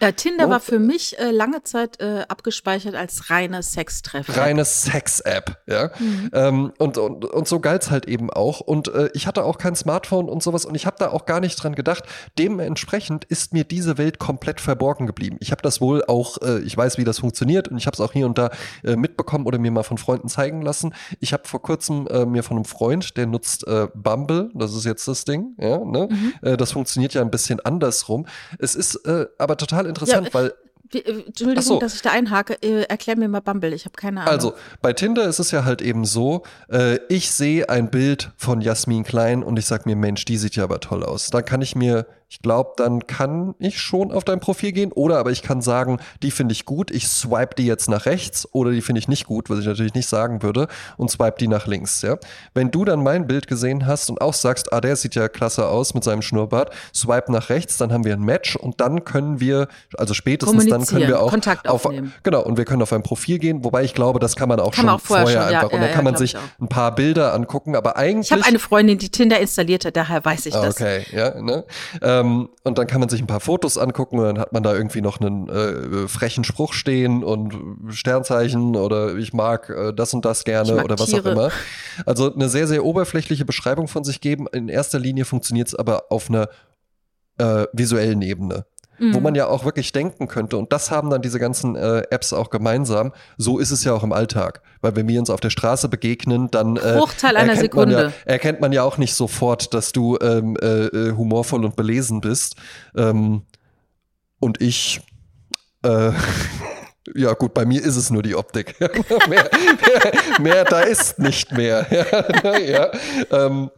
[0.01, 4.37] Ja, Tinder war für mich äh, lange Zeit äh, abgespeichert als reine Sextreff.
[4.37, 5.91] Reine Sex-App, ja.
[5.99, 6.31] Mhm.
[6.33, 8.61] Ähm, und, und, und so galt's halt eben auch.
[8.61, 11.41] Und äh, ich hatte auch kein Smartphone und sowas und ich habe da auch gar
[11.41, 12.05] nicht dran gedacht.
[12.39, 15.37] Dementsprechend ist mir diese Welt komplett verborgen geblieben.
[15.41, 18.01] Ich habe das wohl auch, äh, ich weiß, wie das funktioniert und ich habe es
[18.01, 18.51] auch hier und da
[18.83, 20.95] äh, mitbekommen oder mir mal von Freunden zeigen lassen.
[21.21, 24.85] Ich habe vor kurzem äh, mir von einem Freund, der nutzt äh, Bumble, das ist
[24.85, 26.09] jetzt das Ding, ja, ne?
[26.11, 26.33] Mhm.
[26.43, 28.27] Äh, das funktioniert ja ein bisschen andersrum.
[28.59, 30.53] Es ist äh, aber total interessant, ja, weil
[30.91, 31.79] wie, äh, Entschuldigung, so.
[31.79, 32.55] dass ich da einhake.
[32.63, 34.33] Äh, erklär mir mal Bumble, ich habe keine Ahnung.
[34.33, 38.61] Also, bei Tinder ist es ja halt eben so, äh, ich sehe ein Bild von
[38.61, 41.29] Jasmin Klein und ich sag mir, Mensch, die sieht ja aber toll aus.
[41.29, 44.93] Da kann ich mir ich glaube, dann kann ich schon auf dein Profil gehen.
[44.93, 48.49] Oder aber ich kann sagen, die finde ich gut, ich swipe die jetzt nach rechts
[48.53, 51.49] oder die finde ich nicht gut, was ich natürlich nicht sagen würde, und swipe die
[51.49, 52.03] nach links.
[52.03, 52.17] Ja?
[52.53, 55.69] Wenn du dann mein Bild gesehen hast und auch sagst, ah, der sieht ja klasse
[55.69, 59.39] aus mit seinem Schnurrbart, swipe nach rechts, dann haben wir ein Match und dann können
[59.39, 62.13] wir, also spätestens dann können wir auch Kontakt auf, aufnehmen.
[62.23, 64.73] genau, und wir können auf ein Profil gehen, wobei ich glaube, das kann man auch
[64.73, 65.71] kann schon man auch vorher, vorher schon, einfach.
[65.71, 68.27] Ja, und dann ja, kann man sich ein paar Bilder angucken, aber eigentlich.
[68.27, 70.81] Ich habe eine Freundin, die Tinder installiert hat, daher weiß ich das.
[70.81, 71.65] Okay, ja, ne?
[72.03, 74.63] Ähm, ähm, und dann kann man sich ein paar Fotos angucken und dann hat man
[74.63, 77.55] da irgendwie noch einen äh, frechen Spruch stehen und
[77.91, 81.51] Sternzeichen oder ich mag äh, das und das gerne oder was auch immer.
[82.07, 84.47] Also eine sehr, sehr oberflächliche Beschreibung von sich geben.
[84.53, 86.49] In erster Linie funktioniert es aber auf einer
[87.39, 88.67] äh, visuellen Ebene
[88.99, 89.15] mhm.
[89.15, 90.57] wo man ja auch wirklich denken könnte.
[90.57, 93.13] Und das haben dann diese ganzen äh, Apps auch gemeinsam.
[93.37, 94.63] So ist es ja auch im Alltag.
[94.81, 97.95] Weil wenn wir uns auf der Straße begegnen, dann äh, Bruchteil einer Sekunde.
[97.97, 101.77] Man ja, erkennt man ja auch nicht sofort, dass du ähm, äh, äh humorvoll und
[101.77, 102.57] belesen bist.
[102.97, 103.43] Ähm,
[104.41, 105.01] und ich
[105.83, 106.13] äh,
[107.15, 108.81] Ja, gut, bei mir ist es nur die Optik.
[109.29, 111.87] mehr, mehr, mehr, da ist nicht mehr.
[112.43, 112.91] ja, ja.
[113.31, 113.71] Ähm,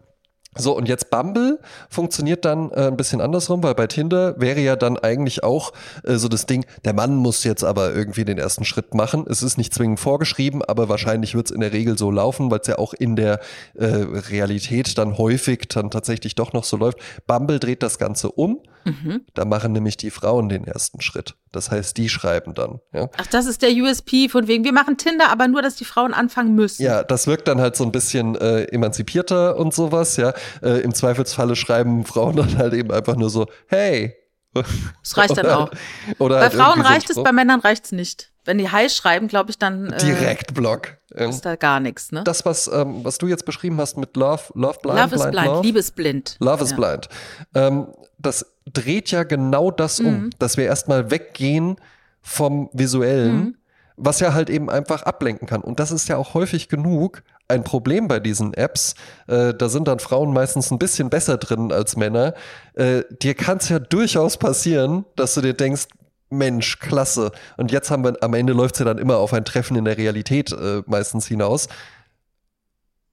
[0.57, 4.77] so, und jetzt Bumble funktioniert dann äh, ein bisschen andersrum, weil bei Tinder wäre ja
[4.77, 5.73] dann eigentlich auch
[6.05, 9.25] äh, so das Ding, der Mann muss jetzt aber irgendwie den ersten Schritt machen.
[9.29, 12.61] Es ist nicht zwingend vorgeschrieben, aber wahrscheinlich wird es in der Regel so laufen, weil
[12.61, 13.41] es ja auch in der
[13.75, 16.99] äh, Realität dann häufig dann tatsächlich doch noch so läuft.
[17.27, 18.61] Bumble dreht das Ganze um.
[18.87, 19.23] Mhm.
[19.35, 21.35] Da machen nämlich die Frauen den ersten Schritt.
[21.51, 22.81] Das heißt, die schreiben dann.
[22.93, 23.09] Ja.
[23.17, 26.15] Ach, das ist der USP von wegen, wir machen Tinder, aber nur, dass die Frauen
[26.15, 26.83] anfangen müssen.
[26.83, 30.35] Ja, das wirkt dann halt so ein bisschen äh, emanzipierter und sowas, ja.
[30.63, 34.15] Äh, Im Zweifelsfalle schreiben Frauen dann halt eben einfach nur so, hey.
[35.03, 35.71] Das reicht dann auch.
[36.19, 38.31] Oder bei halt Frauen reicht es, bei Männern reicht es nicht.
[38.45, 39.93] Wenn die Hi schreiben, glaube ich, dann.
[39.93, 40.97] Äh, Direkt Block.
[41.11, 42.23] Ist da gar nichts, ne?
[42.25, 44.99] Das, was, ähm, was du jetzt beschrieben hast mit Love, Love Blind.
[44.99, 45.47] Love is blind, blind.
[45.47, 45.63] Love.
[45.63, 46.37] Liebesblind.
[46.41, 46.77] Love is ja.
[46.77, 47.09] blind.
[47.55, 47.87] Ähm,
[48.19, 50.31] das dreht ja genau das um, mhm.
[50.39, 51.77] dass wir erstmal weggehen
[52.21, 53.57] vom Visuellen, mhm.
[53.97, 55.61] was ja halt eben einfach ablenken kann.
[55.63, 58.95] Und das ist ja auch häufig genug ein Problem bei diesen Apps.
[59.27, 62.35] Äh, da sind dann Frauen meistens ein bisschen besser drin als Männer.
[62.75, 65.87] Äh, dir kann es ja durchaus passieren, dass du dir denkst,
[66.29, 67.31] Mensch, klasse.
[67.57, 69.85] Und jetzt haben wir, am Ende läuft es ja dann immer auf ein Treffen in
[69.85, 71.69] der Realität äh, meistens hinaus.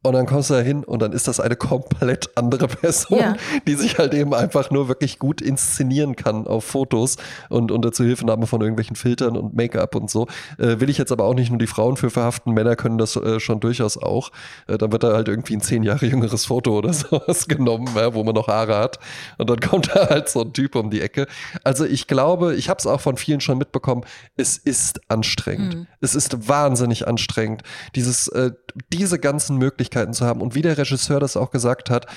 [0.03, 3.35] Und dann kommst du da hin und dann ist das eine komplett andere Person, ja.
[3.65, 7.15] die sich halt eben einfach nur wirklich gut inszenieren kann auf Fotos
[7.49, 10.27] und unter Zuhilfenahme von irgendwelchen Filtern und Make-up und so.
[10.57, 13.15] Äh, will ich jetzt aber auch nicht nur die Frauen für verhaften, Männer können das
[13.15, 14.31] äh, schon durchaus auch.
[14.67, 18.13] Äh, dann wird da halt irgendwie ein zehn Jahre jüngeres Foto oder sowas genommen, ja,
[18.13, 18.99] wo man noch Haare hat.
[19.37, 21.27] Und dann kommt da halt so ein Typ um die Ecke.
[21.63, 24.03] Also ich glaube, ich habe es auch von vielen schon mitbekommen,
[24.35, 25.75] es ist anstrengend.
[25.75, 25.87] Mhm.
[26.01, 27.63] Es ist wahnsinnig anstrengend.
[27.95, 28.51] Dieses, äh,
[28.91, 30.41] diese ganzen Möglichkeiten Möglichkeiten zu haben.
[30.41, 32.07] Und wie der Regisseur das auch gesagt hat,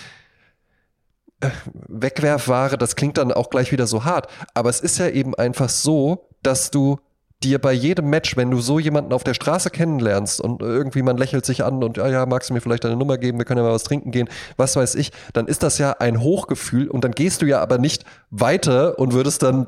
[1.40, 1.50] äh,
[1.88, 5.68] Wegwerfware, das klingt dann auch gleich wieder so hart, aber es ist ja eben einfach
[5.68, 6.98] so, dass du
[7.42, 11.18] dir bei jedem Match, wenn du so jemanden auf der Straße kennenlernst und irgendwie man
[11.18, 13.58] lächelt sich an und ja, ja, magst du mir vielleicht deine Nummer geben, wir können
[13.58, 17.04] ja mal was trinken gehen, was weiß ich, dann ist das ja ein Hochgefühl und
[17.04, 19.66] dann gehst du ja aber nicht weiter und würdest dann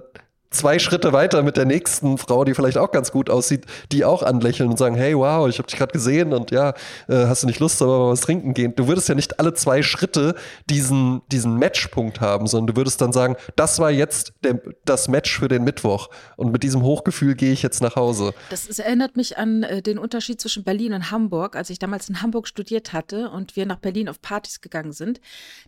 [0.51, 4.23] zwei Schritte weiter mit der nächsten Frau, die vielleicht auch ganz gut aussieht, die auch
[4.23, 6.71] anlächeln und sagen, hey, wow, ich habe dich gerade gesehen und ja,
[7.09, 8.75] äh, hast du nicht Lust, aber mal was trinken gehen?
[8.75, 10.35] Du würdest ja nicht alle zwei Schritte
[10.71, 15.39] diesen, diesen Matchpunkt haben, sondern du würdest dann sagen, das war jetzt der, das Match
[15.39, 18.33] für den Mittwoch und mit diesem Hochgefühl gehe ich jetzt nach Hause.
[18.51, 21.57] Das ist, erinnert mich an äh, den Unterschied zwischen Berlin und Hamburg.
[21.57, 25.21] Als ich damals in Hamburg studiert hatte und wir nach Berlin auf Partys gegangen sind,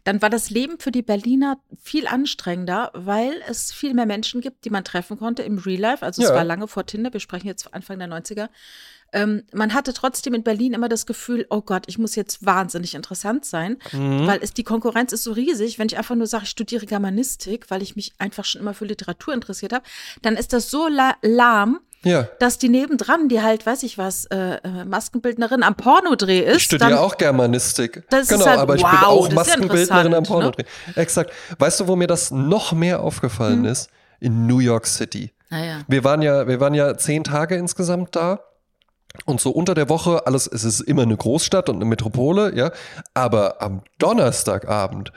[0.05, 4.65] dann war das Leben für die Berliner viel anstrengender, weil es viel mehr Menschen gibt,
[4.65, 6.05] die man treffen konnte im Real Life.
[6.05, 6.29] Also ja.
[6.29, 8.49] es war lange vor Tinder, wir sprechen jetzt Anfang der 90er.
[9.13, 12.95] Ähm, man hatte trotzdem in Berlin immer das Gefühl, oh Gott, ich muss jetzt wahnsinnig
[12.95, 14.27] interessant sein, mhm.
[14.27, 15.79] weil es die Konkurrenz ist so riesig.
[15.79, 18.85] Wenn ich einfach nur sage, ich studiere Germanistik, weil ich mich einfach schon immer für
[18.85, 19.85] Literatur interessiert habe,
[20.23, 22.29] dann ist das so la lahm, ja.
[22.39, 26.57] dass die nebendran, die halt, weiß ich was, äh, äh Maskenbildnerin am Pornodreh ist.
[26.59, 28.05] Ich studiere auch Germanistik.
[28.11, 30.63] Das genau, halt, aber ich wow, bin auch Maskenbildnerin am Pornodreh.
[30.87, 30.97] Ne?
[30.97, 31.33] Exakt.
[31.59, 33.73] Weißt du, wo mir das noch mehr aufgefallen hm.
[33.73, 33.91] ist?
[34.21, 35.33] In New York City.
[35.51, 35.81] Ah, ja.
[35.89, 38.41] Wir waren ja, wir waren ja zehn Tage insgesamt da.
[39.25, 42.71] Und so unter der Woche, alles, es ist immer eine Großstadt und eine Metropole, ja.
[43.13, 45.13] Aber am Donnerstagabend,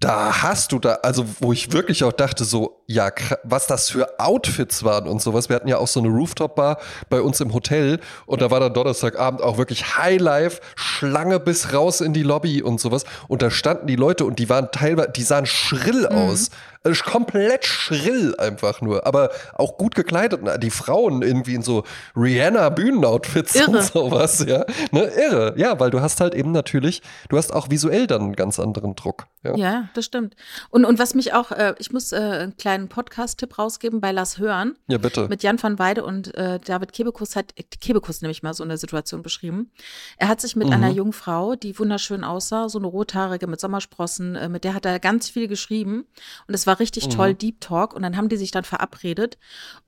[0.00, 3.10] da hast du da, also wo ich wirklich auch dachte, so, ja,
[3.44, 5.50] was das für Outfits waren und sowas.
[5.50, 6.78] Wir hatten ja auch so eine Rooftop-Bar
[7.10, 12.00] bei uns im Hotel und da war dann Donnerstagabend auch wirklich Highlife, Schlange bis raus
[12.00, 13.04] in die Lobby und sowas.
[13.28, 16.16] Und da standen die Leute und die waren teilweise, die sahen schrill mhm.
[16.16, 16.50] aus.
[16.84, 20.40] Also komplett schrill einfach nur, aber auch gut gekleidet.
[20.62, 21.84] Die Frauen irgendwie in so
[22.16, 24.64] Rihanna-Bühnenoutfits und sowas, ja.
[24.92, 28.36] Ne, irre, ja, weil du hast halt eben natürlich, du hast auch visuell dann einen
[28.36, 29.26] ganz anderen Druck.
[29.42, 30.36] Ja, ja das stimmt.
[30.70, 34.38] Und, und was mich auch, äh, ich muss äh, einen kleinen Podcast-Tipp rausgeben bei Lass
[34.38, 34.76] Hören.
[34.86, 35.26] Ja, bitte.
[35.26, 39.22] Mit Jan van Weide und äh, David Kebekus hat, Kebekus nämlich mal so eine Situation
[39.22, 39.72] beschrieben.
[40.16, 40.74] Er hat sich mit mhm.
[40.74, 44.86] einer jungen Frau, die wunderschön aussah, so eine rothaarige mit Sommersprossen, äh, mit der hat
[44.86, 46.06] er ganz viel geschrieben.
[46.46, 47.10] Und es war richtig mhm.
[47.10, 47.94] toll, Deep Talk.
[47.94, 49.38] Und dann haben die sich dann verabredet.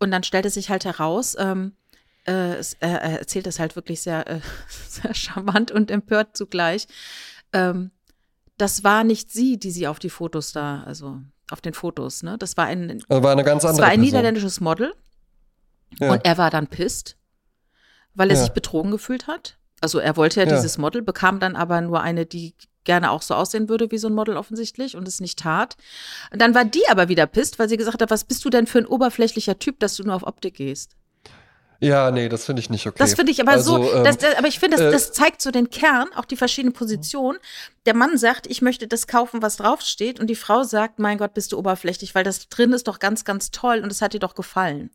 [0.00, 1.76] Und dann stellte sich halt heraus, ähm,
[2.26, 4.40] äh, es, er erzählt es halt wirklich sehr, äh,
[4.88, 6.88] sehr charmant und empört zugleich.
[7.52, 7.90] Ähm,
[8.56, 11.20] das war nicht sie, die sie auf die Fotos da, also
[11.52, 12.36] auf den Fotos, ne?
[12.38, 13.78] Das war ein, also war eine ganz andere.
[13.78, 14.04] Das war ein Person.
[14.04, 14.94] niederländisches Model.
[15.98, 16.12] Ja.
[16.12, 17.16] Und er war dann pisst,
[18.14, 18.42] weil er ja.
[18.42, 19.56] sich betrogen gefühlt hat.
[19.80, 23.22] Also er wollte ja, ja, dieses Model, bekam dann aber nur eine, die gerne auch
[23.22, 25.76] so aussehen würde wie so ein Model offensichtlich und es nicht tat.
[26.32, 28.66] Und dann war die aber wieder pisst, weil sie gesagt hat, was bist du denn
[28.66, 30.96] für ein oberflächlicher Typ, dass du nur auf Optik gehst?
[31.80, 32.98] Ja, nee, das finde ich nicht okay.
[32.98, 35.12] Das finde ich aber also, so, ähm, das, das, aber ich finde, das, äh, das
[35.12, 37.38] zeigt so den Kern, auch die verschiedenen Positionen.
[37.86, 41.32] Der Mann sagt, ich möchte das kaufen, was draufsteht, und die Frau sagt, mein Gott,
[41.32, 44.20] bist du oberflächlich, weil das drin ist doch ganz, ganz toll und es hat dir
[44.20, 44.90] doch gefallen.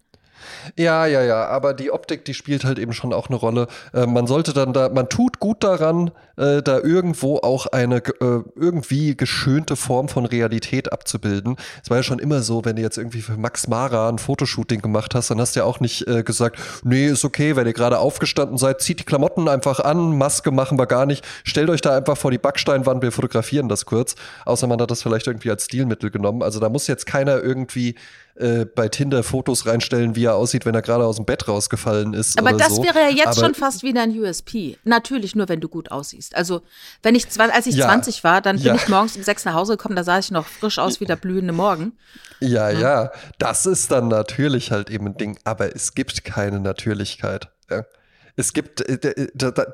[0.78, 3.68] Ja, ja, ja, aber die Optik, die spielt halt eben schon auch eine Rolle.
[3.94, 8.44] Äh, man sollte dann da, man tut gut daran, äh, da irgendwo auch eine äh,
[8.56, 11.56] irgendwie geschönte Form von Realität abzubilden.
[11.84, 14.82] Es war ja schon immer so, wenn du jetzt irgendwie für Max Mara ein Fotoshooting
[14.82, 17.74] gemacht hast, dann hast du ja auch nicht äh, gesagt, nee, ist okay, wenn ihr
[17.74, 21.82] gerade aufgestanden seid, zieht die Klamotten einfach an, Maske machen wir gar nicht, stellt euch
[21.82, 24.16] da einfach vor die Backsteinwand, wir fotografieren das kurz.
[24.46, 26.44] Außer man hat das vielleicht irgendwie als Stilmittel genommen.
[26.44, 27.96] Also da muss jetzt keiner irgendwie
[28.36, 32.14] äh, bei Tinder Fotos reinstellen, wie er aussieht, wenn er gerade aus dem Bett rausgefallen
[32.14, 32.38] ist.
[32.38, 32.84] Aber das so.
[32.84, 34.78] wäre ja jetzt Aber schon fast wieder ein USP.
[34.84, 36.36] Natürlich nur, wenn du gut aussiehst.
[36.36, 36.62] Also,
[37.02, 38.76] wenn ich, als ich ja, 20 war, dann bin ja.
[38.76, 41.16] ich morgens um sechs nach Hause gekommen, da sah ich noch frisch aus wie der
[41.16, 41.94] blühende Morgen.
[42.42, 45.40] Ja, ja, ja, das ist dann natürlich halt eben ein Ding.
[45.46, 47.50] Aber es gibt keine Natürlichkeit.
[47.70, 47.86] Ja.
[48.36, 49.30] Es gibt äh,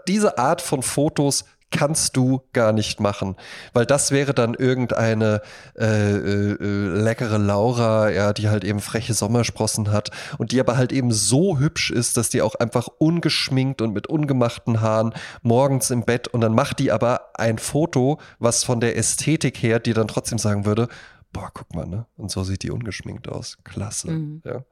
[0.08, 3.36] diese Art von Fotos kannst du gar nicht machen,
[3.74, 5.42] weil das wäre dann irgendeine
[5.78, 10.78] äh, äh, äh, leckere Laura, ja, die halt eben freche Sommersprossen hat und die aber
[10.78, 15.90] halt eben so hübsch ist, dass die auch einfach ungeschminkt und mit ungemachten Haaren morgens
[15.90, 19.94] im Bett und dann macht die aber ein Foto, was von der Ästhetik her dir
[19.94, 20.88] dann trotzdem sagen würde,
[21.32, 22.06] boah, guck mal, ne?
[22.18, 23.58] Und so sieht die ungeschminkt aus.
[23.64, 24.12] Klasse.
[24.12, 24.42] Mhm.
[24.44, 24.64] Ja.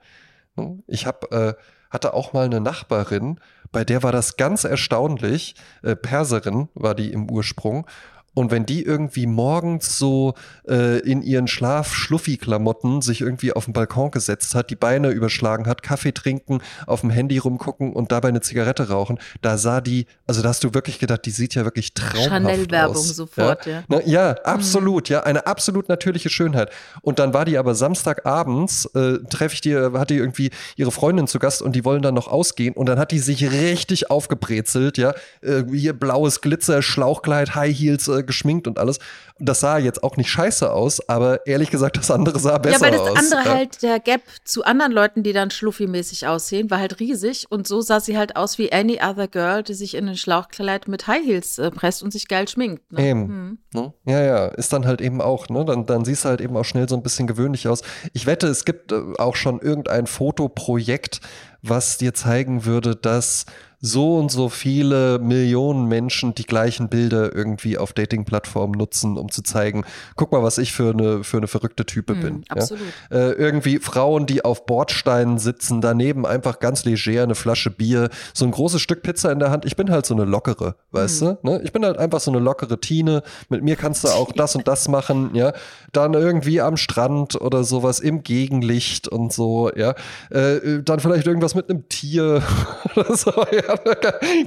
[0.87, 1.53] Ich habe äh,
[1.89, 3.39] hatte auch mal eine Nachbarin,
[3.71, 5.55] bei der war das ganz erstaunlich.
[5.83, 7.87] Äh, Perserin war die im Ursprung.
[8.33, 10.33] Und wenn die irgendwie morgens so
[10.67, 15.83] äh, in ihren Schlaf-Schluffi-Klamotten sich irgendwie auf den Balkon gesetzt hat, die Beine überschlagen hat,
[15.83, 20.41] Kaffee trinken, auf dem Handy rumgucken und dabei eine Zigarette rauchen, da sah die, also
[20.41, 23.09] da hast du wirklich gedacht, die sieht ja wirklich traumhaft Chanel-Werbung aus.
[23.09, 23.79] sofort, ja.
[23.79, 25.13] Ja, Na, ja absolut, mhm.
[25.13, 26.69] ja, eine absolut natürliche Schönheit.
[27.01, 31.27] Und dann war die aber Samstagabends, äh, treffe ich die, hat die irgendwie ihre Freundin
[31.27, 34.97] zu Gast und die wollen dann noch ausgehen und dann hat die sich richtig aufgebrezelt,
[34.97, 38.99] ja, äh, hier blaues Glitzer, Schlauchkleid, High Heels, äh, geschminkt und alles.
[39.39, 42.81] Das sah jetzt auch nicht scheiße aus, aber ehrlich gesagt, das andere sah besser aus.
[42.81, 43.17] Ja, weil das aus.
[43.17, 43.55] andere ja.
[43.55, 47.47] halt, der Gap zu anderen Leuten, die dann schluffi-mäßig aussehen, war halt riesig.
[47.49, 50.87] Und so sah sie halt aus wie any other girl, die sich in ein Schlauchkleid
[50.87, 52.91] mit High Heels äh, presst und sich geil schminkt.
[52.93, 53.09] Ne?
[53.09, 53.27] Eben.
[53.27, 53.57] Hm.
[53.73, 53.93] Ne?
[54.05, 55.65] Ja, ja, ist dann halt eben auch, ne?
[55.65, 57.81] Dann, dann siehst du halt eben auch schnell so ein bisschen gewöhnlich aus.
[58.13, 61.21] Ich wette, es gibt äh, auch schon irgendein Fotoprojekt,
[61.61, 63.45] was dir zeigen würde, dass
[63.81, 69.41] so und so viele Millionen Menschen die gleichen Bilder irgendwie auf Dating-Plattformen nutzen, um zu
[69.41, 72.43] zeigen, guck mal, was ich für eine, für eine verrückte Type mm, bin.
[72.49, 72.83] Absolut.
[73.09, 73.17] Ja?
[73.17, 78.45] Äh, irgendwie Frauen, die auf Bordsteinen sitzen, daneben einfach ganz leger eine Flasche Bier, so
[78.45, 79.65] ein großes Stück Pizza in der Hand.
[79.65, 81.25] Ich bin halt so eine lockere, weißt mm.
[81.25, 81.37] du?
[81.43, 81.61] Ne?
[81.63, 83.23] Ich bin halt einfach so eine lockere Tine.
[83.47, 85.53] Mit mir kannst du auch das und das machen, ja.
[85.93, 89.95] Dann irgendwie am Strand oder sowas im Gegenlicht und so, ja.
[90.29, 92.43] Äh, dann vielleicht irgendwas mit einem Tier
[92.95, 93.68] oder so, ja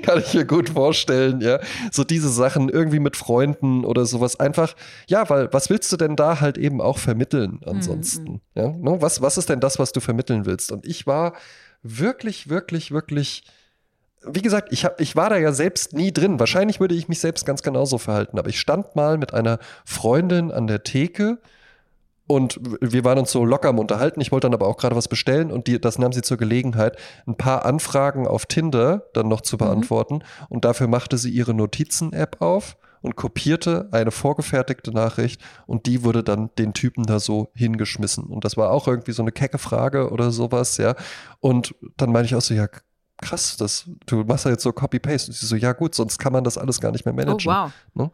[0.03, 1.61] kann ich mir gut vorstellen, ja.
[1.91, 4.39] So diese Sachen irgendwie mit Freunden oder sowas.
[4.39, 4.75] Einfach,
[5.07, 8.25] ja, weil was willst du denn da halt eben auch vermitteln ansonsten?
[8.25, 8.41] Mhm.
[8.55, 8.97] Ja, ne?
[9.01, 10.73] was, was ist denn das, was du vermitteln willst?
[10.73, 11.35] Und ich war
[11.83, 13.45] wirklich, wirklich, wirklich
[14.25, 16.39] wie gesagt, ich, hab, ich war da ja selbst nie drin.
[16.39, 18.39] Wahrscheinlich würde ich mich selbst ganz genauso verhalten.
[18.39, 21.39] Aber ich stand mal mit einer Freundin an der Theke
[22.33, 24.18] Und wir waren uns so locker am Unterhalten.
[24.23, 26.97] Ich wollte dann aber auch gerade was bestellen und die, das nahm sie zur Gelegenheit,
[27.27, 29.59] ein paar Anfragen auf Tinder dann noch zu mhm.
[29.59, 30.14] beantworten.
[30.14, 30.47] Mhm.
[30.49, 36.25] Und dafür machte sie ihre Notizen-App auf und kopierte eine vorgefertigte Nachricht und die wurde
[36.25, 38.25] dann den Typen da so hingeschmissen.
[38.25, 40.95] Und das war auch irgendwie so eine kecke Frage oder sowas, ja.
[41.40, 42.66] Und dann meine ich auch so, ja,
[43.21, 45.31] krass, das, du machst ja jetzt so Copy-Paste.
[45.31, 47.53] Und sie so, ja gut, sonst kann man das alles gar nicht mehr managen.
[47.53, 47.73] Oh, wow.
[47.92, 48.11] Ne?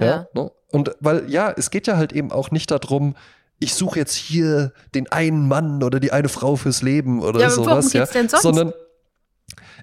[0.00, 0.26] Ja, ja.
[0.34, 0.50] Ne?
[0.72, 3.14] Und weil, ja, es geht ja halt eben auch nicht darum,
[3.60, 7.50] ich suche jetzt hier den einen Mann oder die eine Frau fürs Leben oder ja,
[7.50, 8.72] sowas, ja, sondern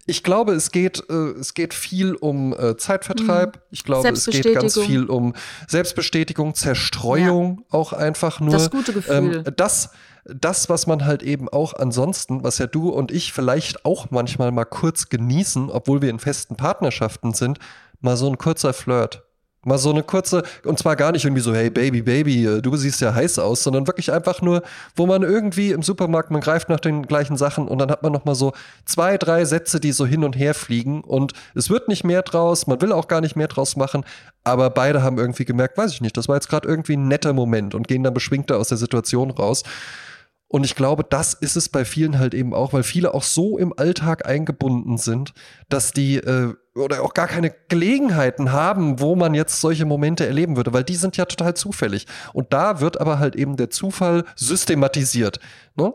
[0.10, 3.58] ich glaube, es geht, äh, es geht viel um äh, Zeitvertreib.
[3.58, 3.62] Mhm.
[3.72, 5.34] Ich glaube, es geht ganz viel um
[5.68, 7.78] Selbstbestätigung, Zerstreuung ja.
[7.78, 8.54] auch einfach nur.
[8.54, 9.44] Das gute Gefühl.
[9.46, 9.90] Ähm, das,
[10.24, 14.52] das, was man halt eben auch ansonsten, was ja du und ich vielleicht auch manchmal
[14.52, 17.60] mal kurz genießen, obwohl wir in festen Partnerschaften sind,
[18.00, 19.27] mal so ein kurzer Flirt.
[19.65, 22.76] Mal so eine kurze, und zwar gar nicht irgendwie so, hey Baby, Baby, äh, du
[22.78, 24.62] siehst ja heiß aus, sondern wirklich einfach nur,
[24.96, 28.12] wo man irgendwie im Supermarkt, man greift nach den gleichen Sachen und dann hat man
[28.12, 28.54] nochmal so
[28.86, 32.67] zwei, drei Sätze, die so hin und her fliegen und es wird nicht mehr draus,
[32.67, 34.06] man will auch gar nicht mehr draus machen,
[34.43, 37.34] aber beide haben irgendwie gemerkt, weiß ich nicht, das war jetzt gerade irgendwie ein netter
[37.34, 39.63] Moment und gehen dann beschwingter aus der Situation raus.
[40.50, 43.58] Und ich glaube, das ist es bei vielen halt eben auch, weil viele auch so
[43.58, 45.34] im Alltag eingebunden sind,
[45.67, 50.56] dass die äh, oder auch gar keine Gelegenheiten haben, wo man jetzt solche Momente erleben
[50.56, 52.08] würde, weil die sind ja total zufällig.
[52.34, 55.40] Und da wird aber halt eben der Zufall systematisiert.
[55.76, 55.94] Ne?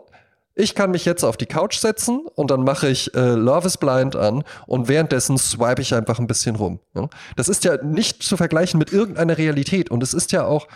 [0.55, 3.77] Ich kann mich jetzt auf die Couch setzen und dann mache ich äh, Love is
[3.77, 6.79] Blind an und währenddessen swipe ich einfach ein bisschen rum.
[6.93, 7.09] Ne?
[7.35, 10.67] Das ist ja nicht zu vergleichen mit irgendeiner Realität und es ist ja auch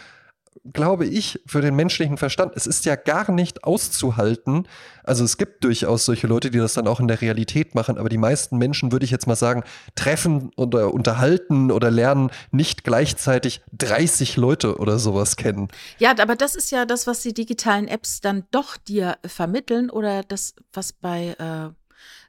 [0.71, 4.67] glaube ich, für den menschlichen Verstand, es ist ja gar nicht auszuhalten.
[5.03, 8.09] Also es gibt durchaus solche Leute, die das dann auch in der Realität machen, aber
[8.09, 9.63] die meisten Menschen, würde ich jetzt mal sagen,
[9.95, 15.67] treffen oder unterhalten oder lernen nicht gleichzeitig 30 Leute oder sowas kennen.
[15.99, 20.23] Ja, aber das ist ja das, was die digitalen Apps dann doch dir vermitteln oder
[20.23, 21.69] das, was bei äh,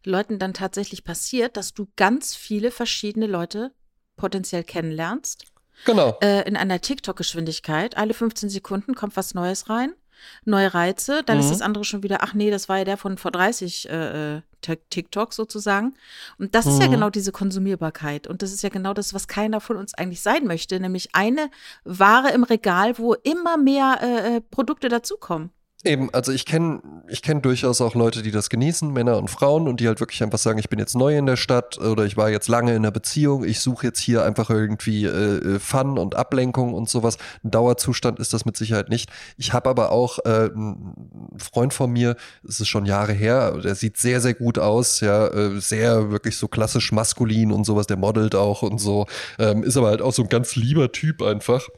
[0.09, 3.73] Leuten dann tatsächlich passiert, dass du ganz viele verschiedene Leute
[4.17, 5.47] potenziell kennenlernst
[5.85, 6.19] Genau.
[6.21, 7.97] Äh, in einer TikTok-Geschwindigkeit.
[7.97, 9.93] Alle 15 Sekunden kommt was Neues rein.
[10.45, 11.23] Neue Reize.
[11.25, 11.45] Dann mhm.
[11.45, 14.37] ist das andere schon wieder, ach nee, das war ja der von vor 30 äh,
[14.37, 15.95] äh TikTok sozusagen.
[16.37, 16.73] Und das mhm.
[16.73, 16.93] ist ja mhm.
[16.93, 18.27] genau diese Konsumierbarkeit.
[18.27, 20.81] Und das ist ja genau das, was keiner von uns eigentlich sein möchte.
[20.81, 21.49] Nämlich eine
[21.85, 25.51] Ware im Regal, wo immer mehr äh, äh Produkte dazukommen.
[25.85, 29.69] Eben, also ich kenne ich kenn durchaus auch Leute, die das genießen, Männer und Frauen,
[29.69, 32.17] und die halt wirklich einfach sagen, ich bin jetzt neu in der Stadt oder ich
[32.17, 35.97] war jetzt lange in einer Beziehung, ich suche jetzt hier einfach irgendwie äh, äh, Fun
[35.97, 37.17] und Ablenkung und sowas.
[37.45, 39.09] Ein Dauerzustand ist das mit Sicherheit nicht.
[39.37, 43.77] Ich habe aber auch äh, einen Freund von mir, es ist schon Jahre her, der
[43.77, 47.99] sieht sehr, sehr gut aus, ja, äh, sehr wirklich so klassisch maskulin und sowas, der
[47.99, 49.07] modelt auch und so,
[49.39, 51.69] ähm, ist aber halt auch so ein ganz lieber Typ einfach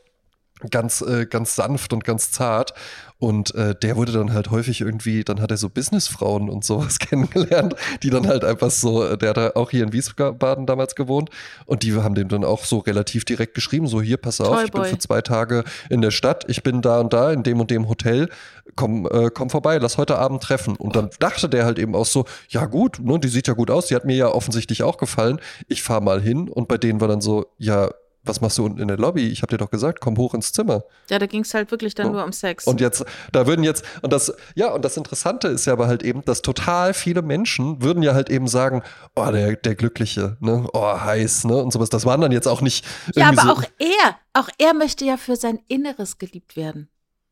[0.71, 2.75] ganz, äh, ganz sanft und ganz zart.
[3.21, 6.99] Und äh, der wurde dann halt häufig irgendwie, dann hat er so Businessfrauen und sowas
[6.99, 11.29] kennengelernt, die dann halt einfach so, äh, der hat auch hier in Wiesbaden damals gewohnt
[11.67, 14.65] und die haben dem dann auch so relativ direkt geschrieben, so hier, pass auf, Toy
[14.65, 17.61] ich bin für zwei Tage in der Stadt, ich bin da und da in dem
[17.61, 18.31] und dem Hotel,
[18.75, 20.77] komm, äh, komm vorbei, lass heute Abend treffen.
[20.77, 23.71] Und dann dachte der halt eben auch so, ja gut, ne, die sieht ja gut
[23.71, 27.03] aus, die hat mir ja offensichtlich auch gefallen, ich fahr mal hin und bei denen
[27.03, 27.91] war dann so, ja,
[28.31, 29.27] was machst du unten in der Lobby?
[29.27, 30.85] Ich habe dir doch gesagt, komm hoch ins Zimmer.
[31.11, 32.13] Ja, da ging es halt wirklich dann ja.
[32.13, 32.67] nur um Sex.
[32.67, 36.05] Und jetzt, da würden jetzt, und das, ja, und das Interessante ist ja aber halt
[36.05, 38.83] eben, dass total viele Menschen würden ja halt eben sagen,
[39.17, 41.91] oh, der, der Glückliche, ne, oh, heiß, ne, und sowas.
[41.91, 42.87] Das waren dann jetzt auch nicht.
[43.15, 46.89] Ja, aber so auch er, auch er möchte ja für sein Inneres geliebt werden.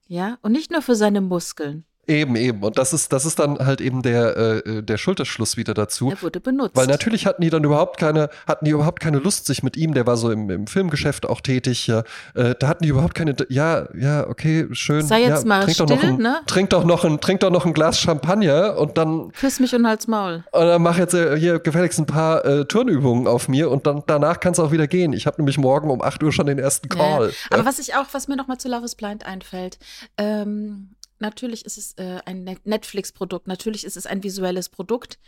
[0.08, 1.84] Ja, und nicht nur für seine Muskeln.
[2.08, 2.62] Eben, eben.
[2.62, 6.10] Und das ist, das ist dann halt eben der, äh, der Schulterschluss wieder dazu.
[6.10, 6.74] Er wurde benutzt.
[6.74, 9.92] Weil natürlich hatten die dann überhaupt keine, hatten die überhaupt keine Lust, sich mit ihm,
[9.92, 13.36] der war so im, im Filmgeschäft auch tätig, ja, äh, da hatten die überhaupt keine,
[13.50, 15.02] ja, ja, okay, schön.
[15.02, 16.40] Sei jetzt ja, mal trink still, doch noch ein, ne?
[16.46, 19.30] Trink doch noch ein, trink doch noch ein Glas Champagner und dann.
[19.32, 20.44] Küss mich und halt's Maul.
[20.52, 24.02] Und dann mach jetzt äh, hier gefälligst ein paar äh, Turnübungen auf mir und dann
[24.06, 25.12] danach kannst du auch wieder gehen.
[25.12, 27.28] Ich habe nämlich morgen um 8 Uhr schon den ersten Call.
[27.28, 27.34] Ja.
[27.50, 29.78] Aber was ich auch, was mir noch mal zu Love is Blind einfällt,
[30.16, 30.88] ähm,
[31.20, 35.18] natürlich ist es äh, ein Netflix-Produkt, natürlich ist es ein visuelles Produkt.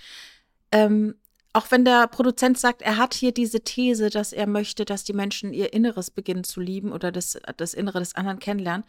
[0.72, 1.14] Ähm,
[1.52, 5.12] auch wenn der Produzent sagt, er hat hier diese These, dass er möchte, dass die
[5.12, 8.84] Menschen ihr Inneres beginnen zu lieben oder das, das Innere des anderen kennenlernen.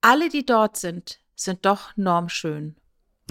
[0.00, 2.76] Alle, die dort sind, sind doch normschön.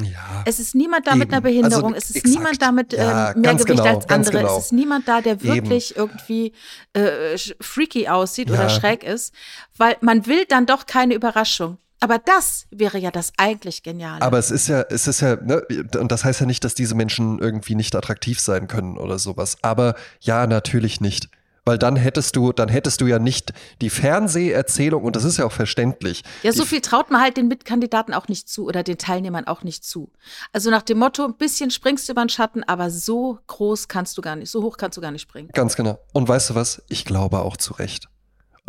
[0.02, 1.20] Ja, es ist niemand da eben.
[1.20, 2.34] mit einer Behinderung, also, es ist exakt.
[2.34, 4.58] niemand da mit ja, ähm, mehr Gewicht genau, als andere, genau.
[4.58, 6.00] es ist niemand da, der wirklich eben.
[6.00, 6.54] irgendwie
[6.94, 8.56] äh, freaky aussieht ja.
[8.56, 9.34] oder schräg ist,
[9.76, 11.78] weil man will dann doch keine Überraschung.
[12.00, 14.22] Aber das wäre ja das eigentlich Geniale.
[14.22, 15.64] Aber es ist ja, es ist ja, ne,
[15.98, 19.58] und das heißt ja nicht, dass diese Menschen irgendwie nicht attraktiv sein können oder sowas.
[19.62, 21.30] Aber ja, natürlich nicht.
[21.66, 25.46] Weil dann hättest du, dann hättest du ja nicht die Fernseherzählung, und das ist ja
[25.46, 26.24] auch verständlich.
[26.42, 29.64] Ja, so viel traut man halt den Mitkandidaten auch nicht zu oder den Teilnehmern auch
[29.64, 30.12] nicht zu.
[30.52, 34.18] Also nach dem Motto, ein bisschen springst du über den Schatten, aber so groß kannst
[34.18, 35.50] du gar nicht, so hoch kannst du gar nicht springen.
[35.54, 36.00] Ganz genau.
[36.14, 36.82] Und weißt du was?
[36.88, 38.10] Ich glaube auch zu Recht.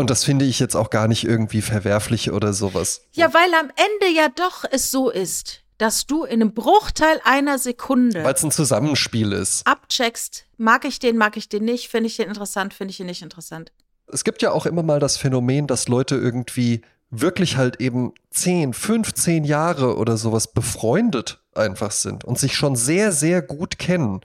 [0.01, 3.03] Und das finde ich jetzt auch gar nicht irgendwie verwerflich oder sowas.
[3.12, 7.59] Ja, weil am Ende ja doch es so ist, dass du in einem Bruchteil einer
[7.59, 9.66] Sekunde Weil es ein Zusammenspiel ist.
[9.66, 13.07] abcheckst, mag ich den, mag ich den nicht, finde ich den interessant, finde ich ihn
[13.07, 13.72] nicht interessant.
[14.07, 16.80] Es gibt ja auch immer mal das Phänomen, dass Leute irgendwie
[17.11, 23.12] wirklich halt eben 10, 15 Jahre oder sowas befreundet einfach sind und sich schon sehr,
[23.12, 24.22] sehr gut kennen.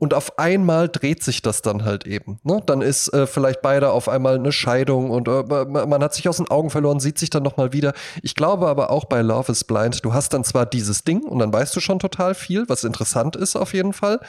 [0.00, 2.40] Und auf einmal dreht sich das dann halt eben.
[2.42, 2.62] Ne?
[2.64, 6.38] Dann ist äh, vielleicht beide auf einmal eine Scheidung und äh, man hat sich aus
[6.38, 7.92] den Augen verloren, sieht sich dann nochmal wieder.
[8.22, 11.38] Ich glaube aber auch bei Love is Blind, du hast dann zwar dieses Ding und
[11.38, 14.20] dann weißt du schon total viel, was interessant ist auf jeden Fall.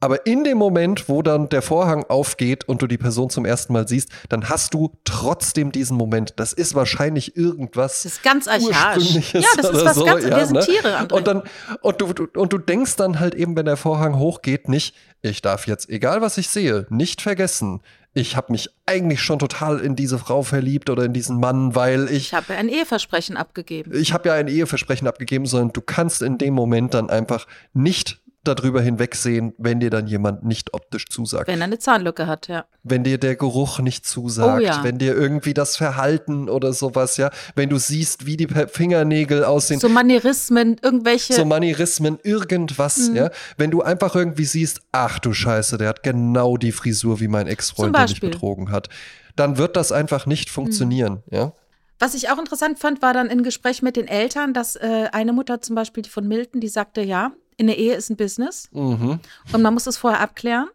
[0.00, 3.72] Aber in dem Moment, wo dann der Vorhang aufgeht und du die Person zum ersten
[3.72, 6.34] Mal siehst, dann hast du trotzdem diesen Moment.
[6.36, 8.02] Das ist wahrscheinlich irgendwas.
[8.02, 9.32] Das ist ganz archaisch.
[9.32, 10.64] Ja, das ist was so, ganz, ja, wir sind ne?
[10.64, 11.12] Tiere, André.
[11.14, 11.42] Und dann,
[11.82, 15.66] und du, und du denkst dann halt eben, wenn der Vorhang hochgeht, nicht, ich darf
[15.66, 17.80] jetzt, egal was ich sehe, nicht vergessen.
[18.14, 22.04] Ich habe mich eigentlich schon total in diese Frau verliebt oder in diesen Mann, weil
[22.06, 23.92] ich ich habe ein Eheversprechen abgegeben.
[23.94, 28.20] ich habe ja ein Eheversprechen abgegeben, sondern du kannst in dem Moment dann einfach nicht
[28.48, 31.46] darüber hinwegsehen, wenn dir dann jemand nicht optisch zusagt.
[31.48, 32.64] Wenn er eine Zahnlücke hat, ja.
[32.82, 34.82] Wenn dir der Geruch nicht zusagt, Oh ja.
[34.82, 39.78] wenn dir irgendwie das Verhalten oder sowas, ja, wenn du siehst, wie die Fingernägel aussehen,
[39.80, 41.34] So Manierismen, irgendwelche.
[41.34, 43.16] so Manierismen, irgendwas, Mhm.
[43.16, 47.28] ja, wenn du einfach irgendwie siehst, ach du Scheiße, der hat genau die Frisur wie
[47.28, 48.88] mein Ex-Freund, der mich betrogen hat,
[49.36, 51.52] dann wird das einfach nicht funktionieren, ja.
[52.00, 55.32] Was ich auch interessant fand, war dann im Gespräch mit den Eltern, dass äh, eine
[55.32, 59.20] Mutter zum Beispiel von Milton, die sagte, ja, in der Ehe ist ein Business Mhm,
[59.52, 60.68] und man muss es vorher abklären.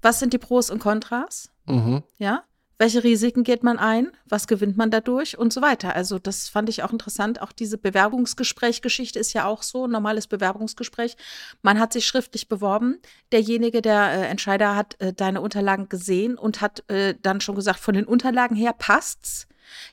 [0.00, 1.50] Was sind die Pros und Kontras?
[1.66, 2.02] mhm.
[2.16, 2.44] Ja.
[2.78, 4.10] Welche Risiken geht man ein?
[4.26, 5.36] Was gewinnt man dadurch?
[5.36, 5.94] Und so weiter.
[5.94, 7.42] Also, das fand ich auch interessant.
[7.42, 11.18] Auch diese Bewerbungsgespräch-Geschichte ist ja auch so, ein normales Bewerbungsgespräch.
[11.60, 12.98] Man hat sich schriftlich beworben.
[13.32, 17.80] Derjenige, der äh, Entscheider, hat äh, deine Unterlagen gesehen und hat äh, dann schon gesagt,
[17.80, 19.46] von den Unterlagen her passt's.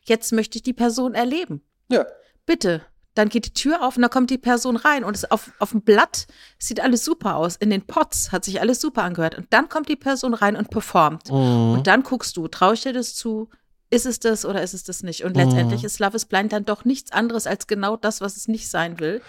[0.06, 1.62] Jetzt möchte ich die Person erleben.
[1.92, 2.06] Ja,
[2.46, 2.84] Bitte.
[3.18, 5.72] Dann geht die Tür auf und da kommt die Person rein und es auf, auf
[5.72, 6.28] dem Blatt
[6.60, 7.56] sieht alles super aus.
[7.56, 9.36] In den Pots hat sich alles super angehört.
[9.36, 11.32] Und dann kommt die Person rein und performt.
[11.32, 11.72] Mhm.
[11.72, 13.50] Und dann guckst du, traue ich dir das zu?
[13.90, 15.24] Ist es das oder ist es das nicht?
[15.24, 18.48] Und letztendlich ist Love is Blind dann doch nichts anderes als genau das, was es
[18.48, 19.22] nicht sein will.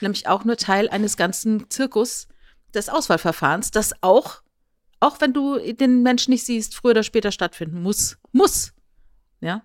[0.00, 2.28] Nämlich auch nur Teil eines ganzen Zirkus
[2.72, 4.42] des Auswahlverfahrens, das auch,
[4.98, 8.16] auch wenn du den Menschen nicht siehst, früher oder später stattfinden muss.
[8.32, 8.72] Muss.
[9.40, 9.62] Ja.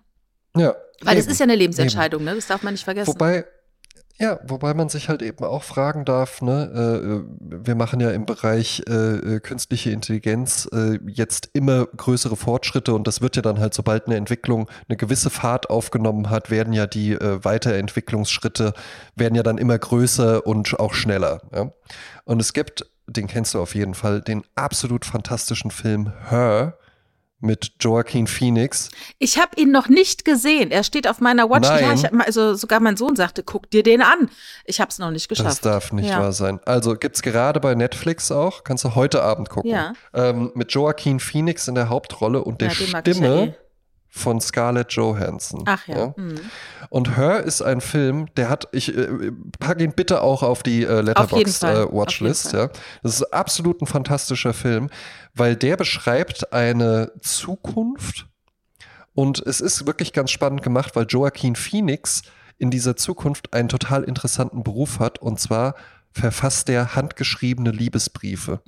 [0.56, 0.74] ja.
[1.00, 1.32] Weil das eben.
[1.32, 2.34] ist ja eine Lebensentscheidung, ne?
[2.34, 3.14] Das darf man nicht vergessen.
[3.14, 3.46] Wobei,
[4.18, 8.26] ja, wobei man sich halt eben auch fragen darf, ne, äh, wir machen ja im
[8.26, 13.58] Bereich äh, äh, künstliche Intelligenz äh, jetzt immer größere Fortschritte und das wird ja dann
[13.58, 18.74] halt, sobald eine Entwicklung eine gewisse Fahrt aufgenommen hat, werden ja die äh, Weiterentwicklungsschritte,
[19.16, 21.40] werden ja dann immer größer und auch schneller.
[21.54, 21.72] Ja?
[22.24, 26.76] Und es gibt, den kennst du auf jeden Fall, den absolut fantastischen Film Her
[27.42, 28.90] mit Joaquin Phoenix.
[29.18, 30.70] Ich habe ihn noch nicht gesehen.
[30.70, 31.68] Er steht auf meiner Watch.
[31.68, 31.98] Nein.
[31.98, 34.30] Ja, hab, also sogar mein Sohn sagte, guck dir den an.
[34.64, 35.66] Ich habe es noch nicht Das geschafft.
[35.66, 36.20] darf nicht ja.
[36.20, 36.60] wahr sein.
[36.64, 39.70] Also gibt's gerade bei Netflix auch, kannst du heute Abend gucken.
[39.70, 39.92] Ja.
[40.14, 43.54] Ähm, mit Joaquin Phoenix in der Hauptrolle und der Ja, ja Stimme eh.
[44.08, 45.64] von Scarlett Johansson.
[45.66, 46.14] Ach ja.
[46.16, 46.40] Mhm.
[46.90, 50.82] Und Her ist ein Film, der hat, ich äh, pack ihn bitte auch auf die
[50.84, 51.76] äh, Fall.
[51.76, 52.52] äh, Watchlist.
[52.52, 52.68] Ja.
[53.02, 54.90] Das ist absolut ein fantastischer Film,
[55.34, 58.26] weil der beschreibt eine Zukunft
[59.14, 62.22] und es ist wirklich ganz spannend gemacht, weil Joaquin Phoenix
[62.58, 65.74] in dieser Zukunft einen total interessanten Beruf hat und zwar
[66.14, 68.60] verfasst er handgeschriebene Liebesbriefe,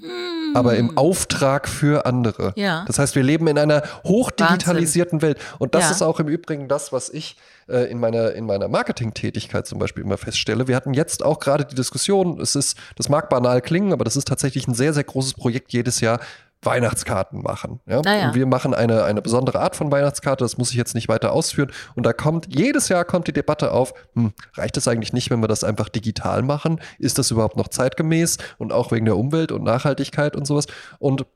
[0.54, 2.52] aber im Auftrag für andere.
[2.56, 2.60] Mm.
[2.60, 2.84] Ja.
[2.86, 5.90] Das heißt, wir leben in einer hochdigitalisierten Welt und das Ja.
[5.90, 7.36] ist auch im Übrigen das, was ich
[7.68, 10.68] äh, in meiner, in meiner Marketingtätigkeit zum Beispiel immer feststelle.
[10.68, 14.16] Wir hatten jetzt auch gerade die Diskussion, es ist, das mag banal klingen, aber das
[14.16, 16.20] ist tatsächlich ein sehr, sehr großes Projekt jedes Jahr.
[16.64, 17.80] Weihnachtskarten machen.
[17.86, 18.02] Ja?
[18.02, 18.28] Naja.
[18.28, 21.32] Und wir machen eine, eine besondere Art von Weihnachtskarte, das muss ich jetzt nicht weiter
[21.32, 21.70] ausführen.
[21.94, 25.40] Und da kommt, jedes Jahr kommt die Debatte auf, hm, reicht es eigentlich nicht, wenn
[25.40, 26.80] wir das einfach digital machen?
[26.98, 28.38] Ist das überhaupt noch zeitgemäß?
[28.58, 30.66] Und auch wegen der Umwelt und Nachhaltigkeit und sowas.
[30.98, 31.26] Und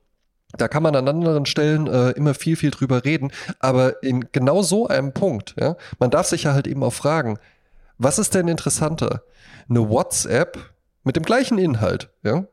[0.57, 3.31] da kann man an anderen Stellen äh, immer viel, viel drüber reden.
[3.61, 7.39] Aber in genau so einem Punkt, ja, man darf sich ja halt eben auch fragen,
[7.99, 9.23] was ist denn interessanter?
[9.69, 10.59] Eine WhatsApp
[11.05, 12.45] mit dem gleichen Inhalt, ja?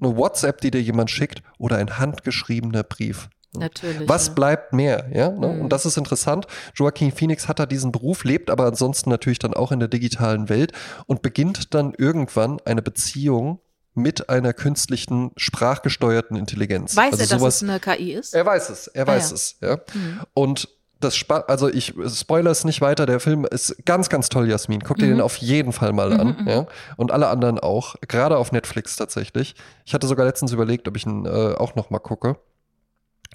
[0.00, 3.28] Eine WhatsApp, die dir jemand schickt oder ein handgeschriebener Brief.
[3.58, 4.08] Natürlich.
[4.08, 4.32] Was ja.
[4.34, 5.08] bleibt mehr?
[5.12, 5.48] Ja, ne?
[5.48, 5.62] Mhm.
[5.62, 6.46] Und das ist interessant.
[6.74, 10.48] Joaquin Phoenix hat da diesen Beruf, lebt aber ansonsten natürlich dann auch in der digitalen
[10.48, 10.72] Welt
[11.06, 13.60] und beginnt dann irgendwann eine Beziehung
[13.94, 16.94] mit einer künstlichen, sprachgesteuerten Intelligenz.
[16.94, 18.34] Weiß also er, dass sowas, es eine KI ist?
[18.34, 19.34] er weiß es, er weiß ja.
[19.34, 19.76] es, ja.
[19.94, 20.20] Mhm.
[20.34, 20.68] Und
[21.00, 24.80] das Spa also ich spoiler es nicht weiter, der Film ist ganz, ganz toll, Jasmin.
[24.80, 25.10] Guck dir Mhm.
[25.16, 26.36] den auf jeden Fall mal Mhm, an.
[26.40, 26.48] mhm.
[26.48, 26.66] Ja?
[26.96, 29.54] Und alle anderen auch, gerade auf Netflix tatsächlich.
[29.84, 32.36] Ich hatte sogar letztens überlegt, ob ich ihn äh, auch noch mal gucke.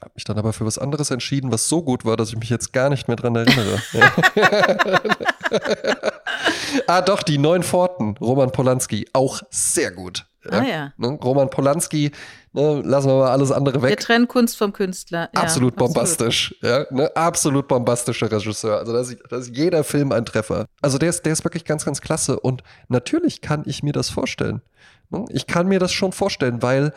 [0.01, 2.49] Hab mich dann aber für was anderes entschieden, was so gut war, dass ich mich
[2.49, 3.79] jetzt gar nicht mehr dran erinnere.
[6.87, 10.25] ah, doch, die neun Pforten, Roman Polanski, auch sehr gut.
[10.49, 10.93] Ah ja.
[10.97, 11.19] Ne?
[11.23, 12.11] Roman Polanski,
[12.53, 13.99] ne, lassen wir mal alles andere Wir weg.
[13.99, 15.29] trennen Kunst vom Künstler.
[15.35, 16.55] Ja, absolut bombastisch.
[16.61, 17.15] Ja, ne?
[17.15, 18.79] Absolut bombastischer Regisseur.
[18.79, 20.65] Also da ist, da ist jeder Film ein Treffer.
[20.81, 22.39] Also der ist, der ist wirklich ganz, ganz klasse.
[22.39, 24.61] Und natürlich kann ich mir das vorstellen.
[25.09, 25.25] Ne?
[25.29, 26.93] Ich kann mir das schon vorstellen, weil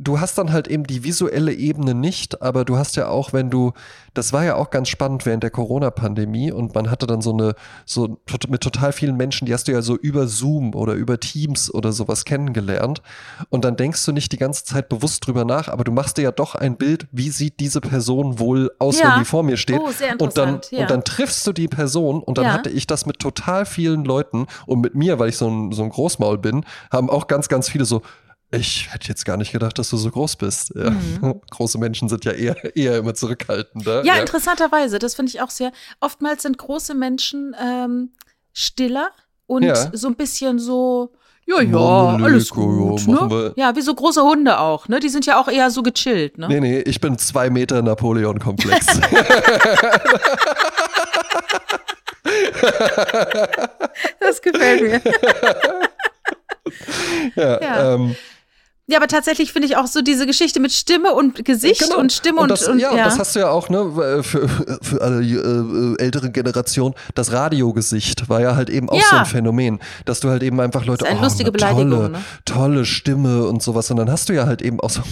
[0.00, 3.50] du hast dann halt eben die visuelle Ebene nicht, aber du hast ja auch, wenn
[3.50, 3.72] du,
[4.14, 7.54] das war ja auch ganz spannend während der Corona-Pandemie und man hatte dann so eine,
[7.84, 8.18] so
[8.48, 11.92] mit total vielen Menschen, die hast du ja so über Zoom oder über Teams oder
[11.92, 13.02] sowas kennengelernt
[13.50, 16.22] und dann denkst du nicht die ganze Zeit bewusst drüber nach, aber du machst dir
[16.22, 19.08] ja doch ein Bild, wie sieht diese Person wohl aus, Ja.
[19.12, 20.80] wenn die vor mir steht Oh, sehr und dann, interessant, ja.
[20.82, 22.52] und dann triffst du die Person und dann Ja.
[22.52, 25.82] hatte ich das mit total vielen Leuten und mit mir, weil ich so ein, so
[25.82, 28.02] ein Großmaul bin, haben auch ganz, ganz viele so,
[28.50, 30.72] ich hätte jetzt gar nicht gedacht, dass du so groß bist.
[30.74, 30.92] Ja.
[31.50, 34.00] Große Menschen sind ja eher, eher immer zurückhaltender.
[34.00, 34.06] Mhm.
[34.06, 35.72] Ja, interessanterweise, das finde ich auch sehr.
[36.00, 38.12] Oftmals sind große Menschen ähm,
[38.52, 39.10] stiller
[39.46, 39.90] und Ja.
[39.92, 41.12] so ein bisschen so,
[41.46, 43.06] ja, ja, alles ja, gut.
[43.06, 43.52] ne?
[43.56, 45.00] Ja, wie so große Hunde auch, ne?
[45.00, 46.48] Die sind ja auch eher so gechillt, ne?
[46.48, 48.86] Nee, nee, ich bin zwei Meter Napoleon-Komplex.
[54.20, 55.00] Das gefällt mir.
[57.36, 57.94] ja, Ja.
[57.94, 58.16] Ähm,
[58.90, 61.98] Ja, aber tatsächlich finde ich auch so diese Geschichte mit Stimme und Gesicht Genau.
[62.00, 64.48] und Stimme und, das, und ja, und das hast du ja auch, ne, für,
[64.80, 69.02] für alle äh, äh, ältere Generationen, das Radiogesicht war ja halt eben auch Ja.
[69.10, 71.58] so ein Phänomen, dass du halt eben einfach Leute, Das ist eine oh, lustige eine
[71.58, 72.20] tolle, Beleidigung, ne?
[72.46, 75.02] tolle Stimme und sowas und dann hast du ja halt eben auch so,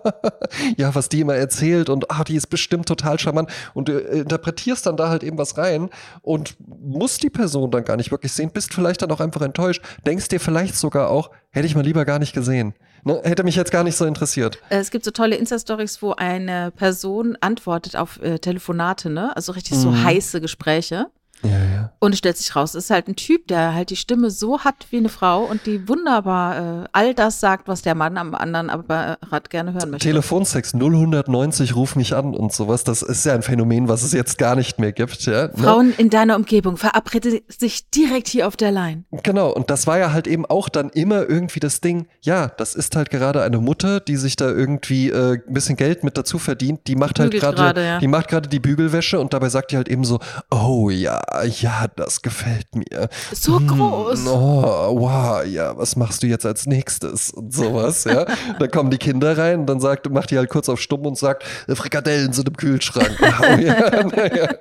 [0.78, 4.20] ja, was die immer erzählt und ah, die ist bestimmt total charmant und du äh,
[4.20, 5.90] interpretierst dann da halt eben was rein
[6.22, 9.82] und musst die Person dann gar nicht wirklich sehen, bist vielleicht dann auch einfach enttäuscht,
[10.06, 12.72] denkst dir vielleicht sogar auch, hätte ich mal lieber gar nicht gesehen.
[13.04, 13.20] Ne?
[13.24, 14.58] Hätte mich jetzt gar nicht so interessiert.
[14.70, 19.34] Äh, Es gibt so tolle Insta-Stories, wo eine Person antwortet auf äh, Telefonate, ne?
[19.36, 20.04] Also richtig so Mhm.
[20.04, 21.06] heiße Gespräche.
[21.42, 21.92] Ja, ja.
[21.98, 24.60] Und es stellt sich raus, es ist halt ein Typ, der halt die Stimme so
[24.60, 28.34] hat wie eine Frau und die wunderbar äh, all das sagt, was der Mann am
[28.34, 30.06] anderen Apparat gerne hören möchte.
[30.06, 34.38] Telefonsex 0190, ruf mich an und sowas, das ist ja ein Phänomen, was es jetzt
[34.38, 35.24] gar nicht mehr gibt.
[35.26, 35.52] Ja, ne?
[35.56, 39.04] Frauen in deiner Umgebung verabrede sich direkt hier auf der Line.
[39.22, 42.74] Genau, und das war ja halt eben auch dann immer irgendwie das Ding, ja, das
[42.74, 46.38] ist halt gerade eine Mutter, die sich da irgendwie äh, ein bisschen Geld mit dazu
[46.38, 47.98] verdient, die macht halt Bügelt gerade, gerade, ja.
[47.98, 50.18] die macht gerade die Bügelwäsche und dabei sagt die halt eben so,
[50.50, 53.08] oh ja, ja, das gefällt mir.
[53.32, 54.26] So groß.
[54.26, 58.26] Oh, wow, ja, was machst du jetzt als nächstes und sowas, ja.
[58.58, 61.18] dann kommen die Kinder rein und dann sagt, macht die halt kurz auf stumm und
[61.18, 63.16] sagt, äh, Frikadellen sind im Kühlschrank.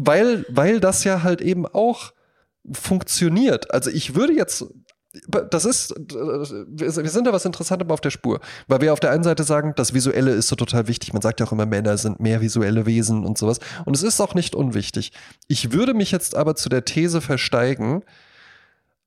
[0.00, 2.12] Weil, weil das ja halt eben auch
[2.70, 3.72] funktioniert.
[3.72, 4.64] Also ich würde jetzt
[5.50, 9.24] das ist, wir sind da was Interessantes auf der Spur, weil wir auf der einen
[9.24, 11.12] Seite sagen, das Visuelle ist so total wichtig.
[11.12, 13.58] Man sagt ja auch immer, Männer sind mehr visuelle Wesen und sowas.
[13.86, 15.12] Und es ist auch nicht unwichtig.
[15.46, 18.02] Ich würde mich jetzt aber zu der These versteigen,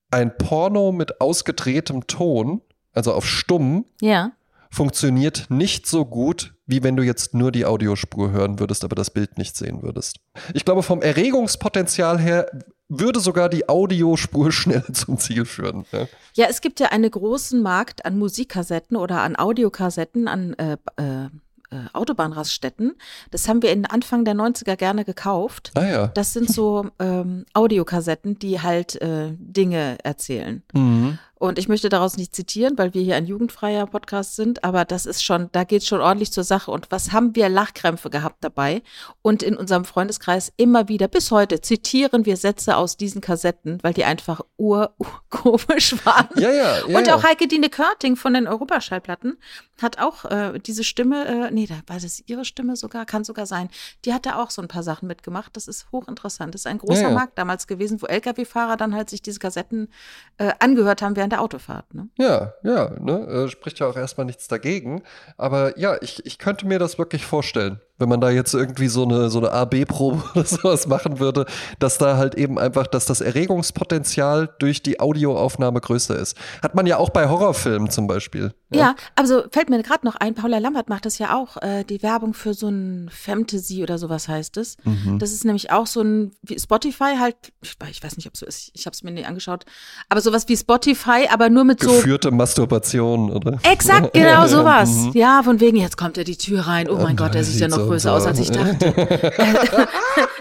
[0.10, 2.62] ein Porno mit ausgedrehtem Ton,
[2.94, 4.32] also auf stumm, Ja.
[4.70, 9.12] funktioniert nicht so gut, wie wenn du jetzt nur die Audiospur hören würdest, aber das
[9.12, 10.20] Bild nicht sehen würdest.
[10.54, 12.50] Ich glaube, vom Erregungspotenzial her
[12.92, 15.86] würde sogar die Audiospur schneller zum Ziel führen.
[15.92, 16.08] Ja.
[16.34, 21.26] Ja, es gibt ja einen großen Markt an Musikkassetten oder an Audiokassetten, an äh, äh,
[21.72, 22.96] äh, Autobahnraststätten.
[23.32, 25.72] Das haben wir in Anfang der 90er gerne gekauft.
[25.76, 26.08] Ah ja.
[26.08, 30.64] Das sind so ähm, Audiokassetten, die halt äh, Dinge erzählen.
[30.74, 31.18] Mhm.
[31.42, 35.08] Und ich möchte daraus nicht zitieren, weil wir hier ein jugendfreier Podcast sind, aber das
[35.08, 36.70] ist schon, da geht es schon ordentlich zur Sache.
[36.70, 38.84] Und was haben wir Lachkrämpfe gehabt dabei?
[39.24, 43.96] Und in unserem Freundeskreis immer wieder, bis heute, zitieren wir Sätze aus diesen Kassetten, weil
[43.96, 46.28] die einfach ur, urkomisch waren.
[46.36, 46.96] Ja, ja, ja.
[46.96, 49.40] Und auch Heike Dine Körting von den Europaschallplatten
[49.82, 53.48] hat auch äh, diese Stimme, äh, nee, da war das ihre Stimme sogar, kann sogar
[53.48, 53.70] sein.
[54.06, 55.58] Die hat da auch so ein paar Sachen mitgemacht.
[55.58, 56.54] Das ist hochinteressant.
[56.54, 57.16] Das ist ein großer Ja, ja.
[57.16, 59.90] Markt damals gewesen, wo Lkw-Fahrer dann halt sich diese Kassetten
[60.38, 61.94] äh, angehört haben während der Autofahrt.
[61.94, 62.10] Ne?
[62.18, 63.26] Ja, ja, ne?
[63.28, 65.04] äh, spricht ja auch erstmal nichts dagegen.
[65.38, 67.80] Aber ja, ich, ich könnte mir das wirklich vorstellen.
[68.02, 71.46] Wenn man da jetzt irgendwie so eine, so eine A-B-Probe oder sowas machen würde,
[71.80, 76.36] dass da halt eben einfach, dass das Erregungspotenzial durch die Audioaufnahme größer ist.
[76.62, 78.54] Hat man ja auch bei Horrorfilmen zum Beispiel.
[78.72, 81.84] Ja, ja also fällt mir gerade noch ein, Paula Lambert macht das ja auch, äh,
[81.84, 84.78] die Werbung für so ein Fantasy oder sowas heißt es.
[84.84, 85.20] Mhm.
[85.20, 88.46] Das ist nämlich auch so ein, wie Spotify halt, ich weiß nicht, ob es so
[88.46, 89.66] ist, ich habe es mir nie angeschaut,
[90.10, 91.92] aber sowas wie Spotify, aber nur mit so.
[91.92, 93.60] Geführte Masturbation, oder?
[93.64, 94.90] Exakt, genau sowas.
[94.90, 95.12] Mhm.
[95.14, 96.90] Ja, von wegen, jetzt kommt er die Tür rein.
[96.90, 98.86] Oh mein Gott, er sieht ja noch größer aus, als ich dachte.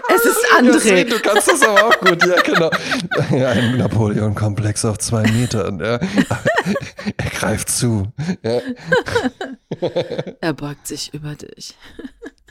[0.07, 1.03] es ist André.
[1.03, 2.71] du kannst das aber auch gut, ja, genau.
[3.31, 5.79] Ja, ein Napoleon-Komplex auf zwei Metern.
[5.79, 5.99] Ja.
[7.17, 8.07] Er greift zu.
[8.43, 8.59] Ja.
[10.41, 11.75] Er beugt sich über dich.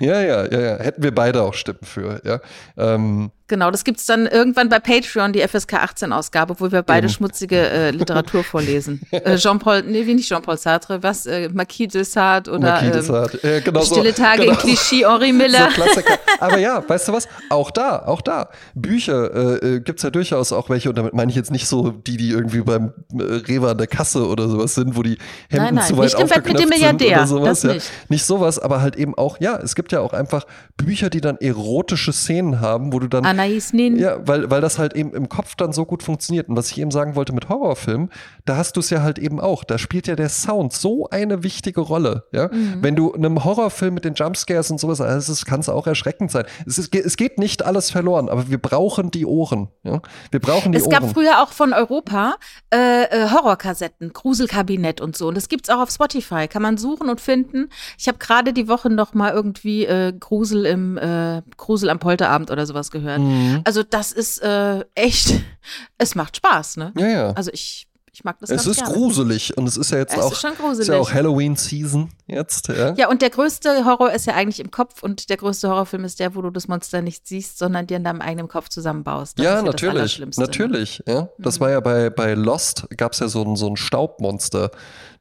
[0.01, 0.77] Ja, ja, ja, ja.
[0.79, 2.41] Hätten wir beide auch Stimmen für, ja.
[2.77, 7.09] Ähm, Genau, das gibt es dann irgendwann bei Patreon, die FSK 18-Ausgabe, wo wir beide
[7.09, 7.15] Eben.
[7.15, 9.01] schmutzige äh, Literatur vorlesen.
[9.11, 11.27] Äh, Jean-Paul, nee, wie nicht Jean-Paul Sartre, was?
[11.27, 13.39] Äh, Marquis de Sade oder Marquis de ähm, Sade.
[13.43, 14.53] Ähm, genau Stille so, Tage genau.
[14.53, 15.69] in Clichy, Henri Miller.
[15.71, 16.19] So Klassiker.
[16.41, 17.29] Aber ja, weißt du was?
[17.51, 18.49] Auch da, auch da.
[18.75, 21.67] Bücher äh, äh gibt es ja durchaus auch welche, und damit meine ich jetzt nicht
[21.67, 25.19] so die, die irgendwie beim äh, Rewe an der Kasse oder sowas sind, wo die
[25.49, 27.61] Hemden nein, nein, zu weit nicht aufgeknöpft mit dem Milliardär, oder sowas.
[27.63, 27.91] Das nicht.
[28.09, 30.47] nicht sowas, aber halt eben auch, ja, es gibt ja auch einfach
[30.77, 33.99] Bücher, die dann erotische Szenen haben, wo du dann Anais Nin.
[33.99, 36.49] Ja, weil, weil das halt eben im Kopf dann so gut funktioniert.
[36.49, 38.11] Und was ich eben sagen wollte mit Horrorfilmen,
[38.45, 39.65] da hast du es ja halt eben auch.
[39.65, 42.25] Da spielt ja der Sound so eine wichtige Rolle.
[42.33, 42.49] Ja?
[42.49, 42.79] Mhm.
[42.81, 46.45] Wenn du einem Horrorfilm mit den Jumpscares und sowas, also kann es auch erschreckend sein.
[46.67, 49.69] Es, ist, es geht nicht alles verloren, aber wir brauchen die Ohren.
[49.83, 50.01] Ja?
[50.31, 50.93] Wir brauchen die es Ohren.
[50.93, 52.35] Es gab früher auch von Europa
[52.73, 55.29] äh, äh, Horrorkassetten, Gruselkabinett und so.
[55.29, 56.49] Und das gibt es auch auf Spotify.
[56.49, 57.69] Kann man suchen und finden.
[57.99, 62.51] Ich habe gerade die Woche noch mal irgendwie äh, Grusel im äh, Grusel am Polterabend
[62.51, 63.21] oder sowas gehört.
[63.21, 63.30] Mhm.
[63.65, 65.35] Also das ist äh, echt,
[65.99, 66.93] es macht Spaß, ne?
[66.97, 67.31] Ja, ja.
[67.33, 68.95] Also ich, ich mag das Es ist gerne.
[68.95, 72.69] gruselig und es ist ja jetzt es auch, ist, ist ja auch Halloween-Season jetzt.
[72.69, 72.95] Ja.
[72.95, 76.19] ja, und der größte Horror ist ja eigentlich im Kopf und der größte Horrorfilm ist
[76.19, 79.39] der, wo du das Monster nicht siehst, sondern dir in deinem eigenen Kopf zusammenbaust.
[79.39, 80.19] Das ja, ja, natürlich.
[80.19, 80.29] Ne?
[80.37, 81.29] Natürlich, ja.
[81.39, 81.65] Das mhm.
[81.65, 84.71] war ja bei, bei Lost, gab es ja so ein, so ein Staubmonster.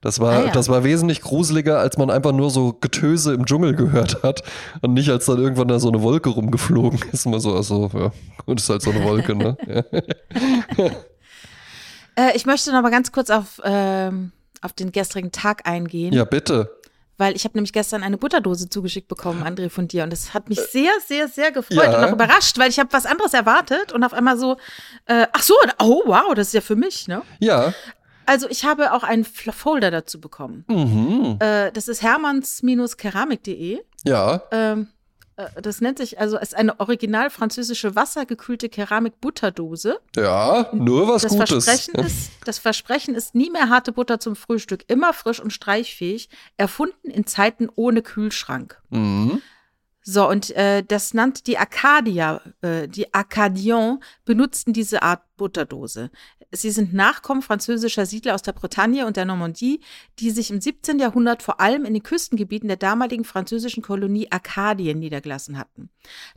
[0.01, 0.51] Das war, ah, ja.
[0.51, 4.43] das war wesentlich gruseliger, als man einfach nur so Getöse im Dschungel gehört hat
[4.81, 7.25] und nicht, als dann irgendwann da so eine Wolke rumgeflogen ist.
[7.25, 8.11] Immer so, also, ja,
[8.45, 9.57] gut, ist halt so eine Wolke, ne?
[12.19, 16.13] äh, ich möchte noch mal ganz kurz auf, ähm, auf den gestrigen Tag eingehen.
[16.13, 16.75] Ja, bitte.
[17.17, 20.03] Weil ich habe nämlich gestern eine Butterdose zugeschickt bekommen, André, von dir.
[20.03, 21.97] Und das hat mich sehr, sehr, sehr gefreut ja.
[21.97, 24.55] und auch überrascht, weil ich habe was anderes erwartet und auf einmal so,
[25.05, 27.21] äh, ach so, oh wow, das ist ja für mich, ne?
[27.39, 27.73] Ja.
[28.25, 30.63] Also ich habe auch einen Folder dazu bekommen.
[30.67, 31.37] Mhm.
[31.39, 33.79] Äh, das ist hermanns-keramik.de.
[34.05, 34.43] Ja.
[34.51, 34.85] Ähm, äh,
[35.61, 39.99] das nennt sich also ist eine original französische wassergekühlte Keramik-Butterdose.
[40.15, 41.65] Ja, nur was das Gutes.
[41.65, 46.29] Versprechen ist, das Versprechen ist nie mehr harte Butter zum Frühstück, immer frisch und streichfähig,
[46.57, 48.81] erfunden in Zeiten ohne Kühlschrank.
[48.89, 49.41] Mhm.
[50.01, 56.09] So, und äh, das nannte die Arcadia, äh, die Acadiens benutzten diese Art Butterdose.
[56.51, 59.81] Sie sind Nachkommen französischer Siedler aus der Bretagne und der Normandie,
[60.17, 60.97] die sich im 17.
[60.97, 65.89] Jahrhundert vor allem in den Küstengebieten der damaligen französischen Kolonie Arkadien niedergelassen hatten.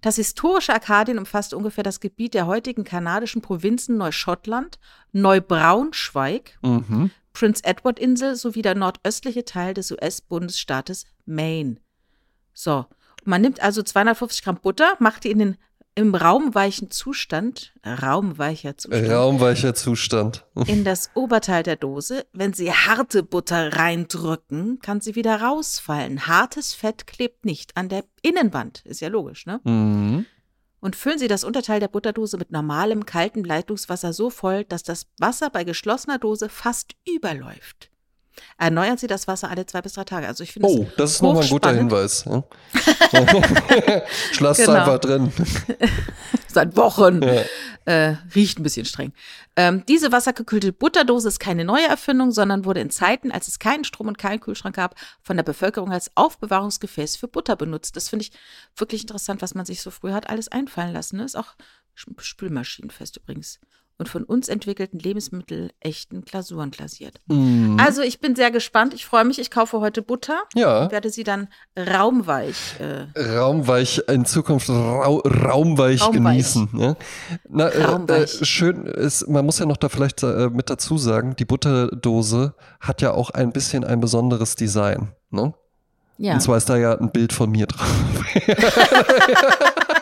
[0.03, 4.79] Das historische Arkadien umfasste ungefähr das Gebiet der heutigen kanadischen Provinzen Neuschottland,
[5.13, 7.11] Neubraunschweig, mhm.
[7.33, 11.77] Prince Edward Insel sowie der nordöstliche Teil des US-Bundesstaates Maine.
[12.53, 12.85] So,
[13.25, 15.57] man nimmt also 250 Gramm Butter, macht die in den
[15.95, 22.25] im raumweichen Zustand, raumweicher Zustand, raumweicher Zustand, in das Oberteil der Dose.
[22.33, 26.27] Wenn Sie harte Butter reindrücken, kann sie wieder rausfallen.
[26.27, 29.61] Hartes Fett klebt nicht an der Innenwand, ist ja logisch, ne?
[29.65, 30.25] Mhm.
[30.81, 35.07] Und füllen Sie das Unterteil der Butterdose mit normalem kaltem Leitungswasser so voll, dass das
[35.19, 37.92] Wasser bei geschlossener Dose fast überläuft.
[38.59, 40.27] Erneuern Sie das Wasser alle zwei bis drei Tage.
[40.27, 42.25] Also ich finde Oh, das ist nochmal ein guter Hinweis.
[42.25, 42.43] Ja?
[44.33, 44.73] Schloss genau.
[44.73, 45.33] einfach drin.
[46.49, 47.23] Seit Wochen.
[47.23, 47.43] Ja.
[47.85, 49.13] Äh, riecht ein bisschen streng.
[49.57, 53.83] Ähm, diese wassergekühlte Butterdose ist keine neue Erfindung, sondern wurde in Zeiten, als es keinen
[53.83, 57.97] Strom und keinen Kühlschrank gab, von der Bevölkerung als Aufbewahrungsgefäß für Butter benutzt.
[57.97, 58.33] Das finde ich
[58.77, 61.17] wirklich interessant, was man sich so früh hat alles einfallen lassen.
[61.17, 61.25] Ne?
[61.25, 61.57] Ist auch
[61.95, 63.59] spülmaschinenfest übrigens
[63.99, 67.21] und von uns entwickelten Lebensmittel echten Glasuren glasiert.
[67.27, 67.79] Mm.
[67.79, 68.95] Also ich bin sehr gespannt.
[68.95, 69.39] Ich freue mich.
[69.39, 70.43] Ich kaufe heute Butter.
[70.55, 70.91] Ja.
[70.91, 72.57] Werde sie dann raumweich.
[72.81, 76.69] Äh, raumweich in Zukunft rau, raumweich, raumweich, genießen.
[76.75, 76.97] Ja?
[77.49, 78.41] Na, äh, raumweich.
[78.41, 82.55] Äh, schön ist, man muss ja noch da vielleicht äh, mit dazu sagen, die Butterdose
[82.81, 85.13] hat ja auch ein bisschen ein besonderes Design.
[85.31, 85.55] Ne?
[86.19, 86.35] Ja.
[86.35, 87.89] Und zwar ist da ja ein Bild von mir drauf.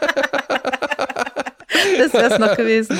[2.01, 2.97] das wäre es noch gewesen.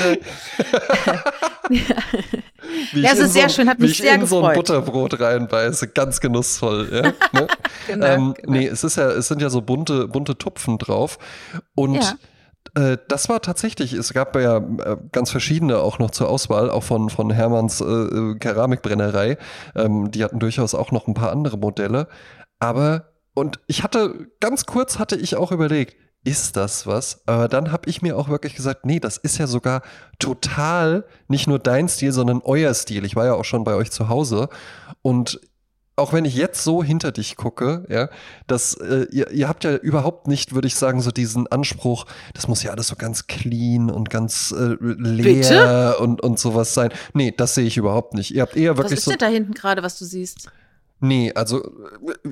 [1.69, 4.39] wie Ja, ich es ist sehr so, schön, hat wie mich ich sehr in so
[4.39, 4.57] ein gefreut.
[4.57, 6.89] Butterbrot reinbeiße, ganz genussvoll.
[6.93, 7.03] Ja,
[7.41, 7.47] ne?
[7.87, 8.53] Genau, ähm, genau.
[8.53, 11.19] Nee, es ist ja, es sind ja so bunte, bunte Tupfen drauf.
[11.75, 12.13] Und Ja.
[12.93, 16.85] äh, das war tatsächlich, es gab ja äh, ganz verschiedene auch noch zur Auswahl, auch
[16.85, 19.39] von, von Hermanns äh, äh, Keramikbrennerei.
[19.75, 22.07] Ähm, die hatten durchaus auch noch ein paar andere Modelle.
[22.59, 27.23] Aber, und ich hatte, ganz kurz hatte ich auch überlegt, ist das was?
[27.27, 29.83] Aber dann habe ich mir auch wirklich gesagt, nee, das ist ja sogar
[30.19, 33.05] total nicht nur dein Stil, sondern euer Stil.
[33.05, 34.49] Ich war ja auch schon bei euch zu Hause
[35.03, 35.41] und
[36.01, 38.09] auch wenn ich jetzt so hinter dich gucke, ja,
[38.47, 42.49] dass äh, ihr, ihr habt ja überhaupt nicht, würde ich sagen, so diesen Anspruch, das
[42.49, 46.91] muss ja alles so ganz clean und ganz äh, leer und, und sowas sein.
[47.13, 48.35] Nee, das sehe ich überhaupt nicht.
[48.35, 49.11] Ihr habt eher Was wirklich ist so.
[49.11, 50.49] denn da hinten gerade, was du siehst?
[51.01, 51.63] Nee, also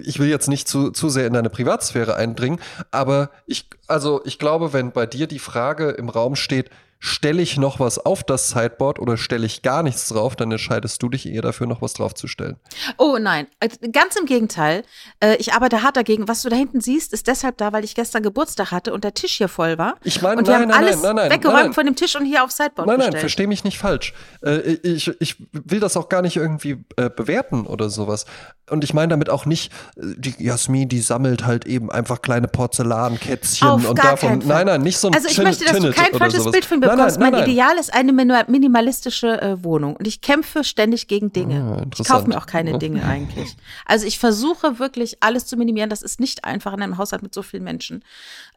[0.05, 2.61] ich will jetzt nicht zu, zu sehr in deine Privatsphäre eindringen,
[2.91, 6.71] aber ich, also ich glaube, wenn bei dir die Frage im Raum steht,
[7.01, 11.03] stelle ich noch was auf das Sideboard oder stelle ich gar nichts drauf, dann entscheidest
[11.03, 12.57] du dich eher dafür, noch was draufzustellen.
[12.97, 14.83] Oh nein, äh, ganz im Gegenteil.
[15.21, 16.27] Äh, Ich arbeite hart dagegen.
[16.29, 19.15] Was du da hinten siehst, ist deshalb da, weil ich gestern Geburtstag hatte und der
[19.15, 19.97] Tisch hier voll war.
[20.03, 21.73] Ich meine, und wir nein, haben nein, alles nein, nein, nein, weggeräumt nein.
[21.75, 23.21] von dem Tisch und hier aufs Sideboard Nein, nein, gestellt.
[23.21, 24.13] versteh mich nicht falsch.
[24.43, 26.85] Äh, ich, ich will das auch gar nicht irgendwie
[27.17, 28.27] bewerten oder sowas.
[28.71, 33.69] Und ich meine damit auch nicht, die Jasmin, die sammelt halt eben einfach kleine Porzellankätzchen
[33.69, 34.43] Auf und davon.
[34.45, 36.51] Nein, nein, nicht so ein Also ich möchte, dass du kein falsches.
[36.51, 37.19] Bild von mir Nein, bekommst.
[37.19, 37.51] nein, mein nein, nein.
[37.51, 41.83] Ideal ist eine mini- minimalistische äh, Wohnung und ich kämpfe ständig gegen Dinge.
[41.83, 43.57] Ah, ich kaufe mir auch keine Dinge eigentlich.
[43.87, 45.91] Also ich versuche wirklich alles zu minimieren.
[45.91, 48.05] Das ist nicht einfach in einem Haushalt mit so vielen Menschen.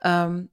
[0.03, 0.49] Ähm,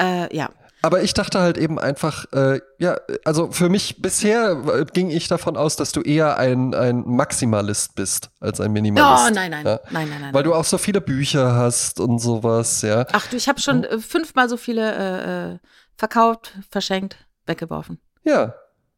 [0.00, 0.50] äh, ja.
[0.84, 5.56] Aber ich dachte halt eben einfach, äh, ja, also für mich bisher ging ich davon
[5.56, 9.26] aus, dass du eher ein, ein Maximalist bist als ein Minimalist.
[9.28, 9.78] Oh, nein, nein, Ja?
[9.90, 10.34] nein, nein, nein.
[10.34, 13.06] Weil du auch so viele Bücher hast und sowas, ja.
[13.12, 15.58] Ach du, ich habe schon äh, fünfmal so viele äh, äh,
[16.02, 18.00] verkauft, verschenkt, weggeworfen.
[18.24, 18.54] Ja.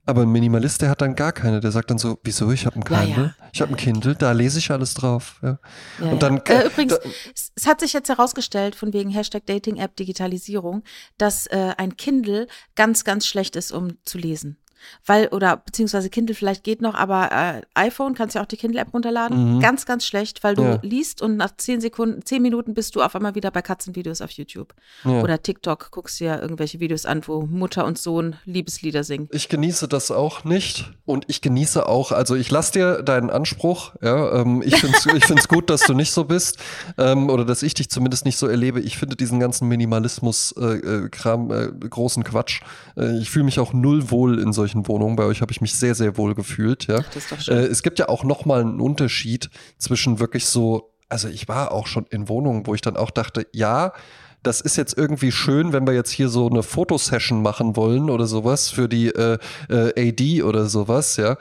[0.06, 1.60] Aber ein Minimalist, der hat dann gar keine.
[1.60, 3.46] Der sagt dann so, wieso, ich habe ein Ja, Kindle, ja.
[3.54, 5.38] ich habe ein Kindle, da lese ich alles drauf.
[5.42, 5.58] Ja.
[5.98, 6.60] Ja, Und dann ja.
[6.60, 10.82] Äh, übrigens, da- es, es hat sich jetzt herausgestellt, von wegen Hashtag Dating App Digitalisierung,
[11.16, 14.58] dass äh, ein Kindle ganz, ganz schlecht ist, um zu lesen.
[15.06, 18.92] Weil, oder beziehungsweise Kindle vielleicht geht noch, aber äh, iPhone kannst ja auch die Kindle-App
[18.92, 19.56] runterladen.
[19.56, 19.60] Mhm.
[19.60, 20.78] Ganz, ganz schlecht, weil du Ja.
[20.82, 24.30] liest und nach zehn Sekunden, zehn Minuten bist du auf einmal wieder bei Katzenvideos auf
[24.32, 24.74] YouTube.
[25.04, 25.20] Ja.
[25.22, 29.28] Oder TikTok, guckst dir irgendwelche Videos an, wo Mutter und Sohn Liebeslieder singen.
[29.32, 33.94] Ich genieße das auch nicht und ich genieße auch, also ich lasse dir deinen Anspruch,
[34.02, 36.58] ja, ähm, ich finde es ich find's gut, dass du nicht so bist
[36.98, 38.80] ähm, oder dass ich dich zumindest nicht so erlebe.
[38.80, 42.60] Ich finde diesen ganzen Minimalismus-Kram äh, großen Quatsch.
[42.96, 45.16] Äh, ich fühle mich auch null wohl in solchen Wohnungen.
[45.16, 46.98] Bei euch habe ich mich sehr, sehr wohl gefühlt, ja.
[47.00, 47.58] Das ist doch schön.
[47.58, 51.86] Äh, es gibt ja auch nochmal einen Unterschied zwischen wirklich so, also ich war auch
[51.86, 53.92] schon in Wohnungen, wo ich dann auch dachte, ja,
[54.42, 58.26] das ist jetzt irgendwie schön, wenn wir jetzt hier so eine Fotosession machen wollen oder
[58.26, 61.36] sowas für die äh, äh, AD oder sowas, ja.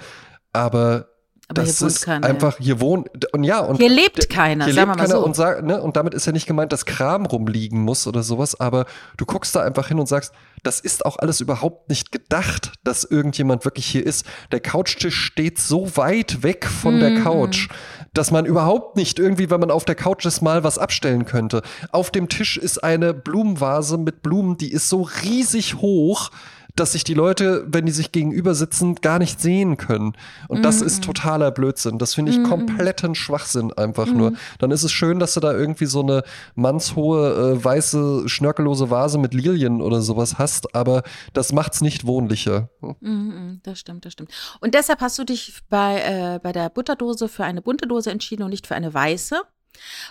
[0.54, 1.10] Aber,
[1.50, 4.64] Aber das hier wohnt ist keiner, einfach, hier wohnt, und ja, und Hier lebt keiner,
[4.66, 5.26] hier sagen lebt wir mal keiner so.
[5.26, 8.58] und, sag, ne, und damit ist ja nicht gemeint, dass Kram rumliegen muss oder sowas,
[8.60, 8.86] aber
[9.18, 10.34] du guckst da einfach hin und sagst,
[10.64, 14.26] das ist auch alles überhaupt nicht gedacht, dass irgendjemand wirklich hier ist.
[14.54, 17.24] Der Couchtisch steht so weit weg von der Mhm.
[17.24, 17.68] Couch,
[18.14, 21.62] dass man überhaupt nicht irgendwie, wenn man auf der Couch ist, mal was abstellen könnte.
[21.92, 26.30] Auf dem Tisch ist eine Blumenvase mit Blumen, die ist so riesig hoch,
[26.76, 30.14] dass sich die Leute, wenn die sich gegenüber sitzen, gar nicht sehen können.
[30.48, 30.88] Und das Mhm.
[30.88, 32.00] ist totaler Blödsinn.
[32.00, 34.32] Das finde ich kompletten Schwachsinn einfach nur.
[34.32, 34.38] Mhm.
[34.60, 36.24] Dann ist es schön, dass du da irgendwie so eine
[36.56, 41.04] mannshohe, äh, weiße, schnörkellose Vase mit Lilien oder sowas hast, aber
[41.34, 42.70] das macht's nicht wohnlicher.
[42.82, 44.32] Mhm, mhm, das stimmt, das stimmt.
[44.60, 48.44] Und deshalb hast du dich bei, äh, bei der Butterdose für eine bunte Dose entschieden
[48.44, 49.42] und nicht für eine weiße.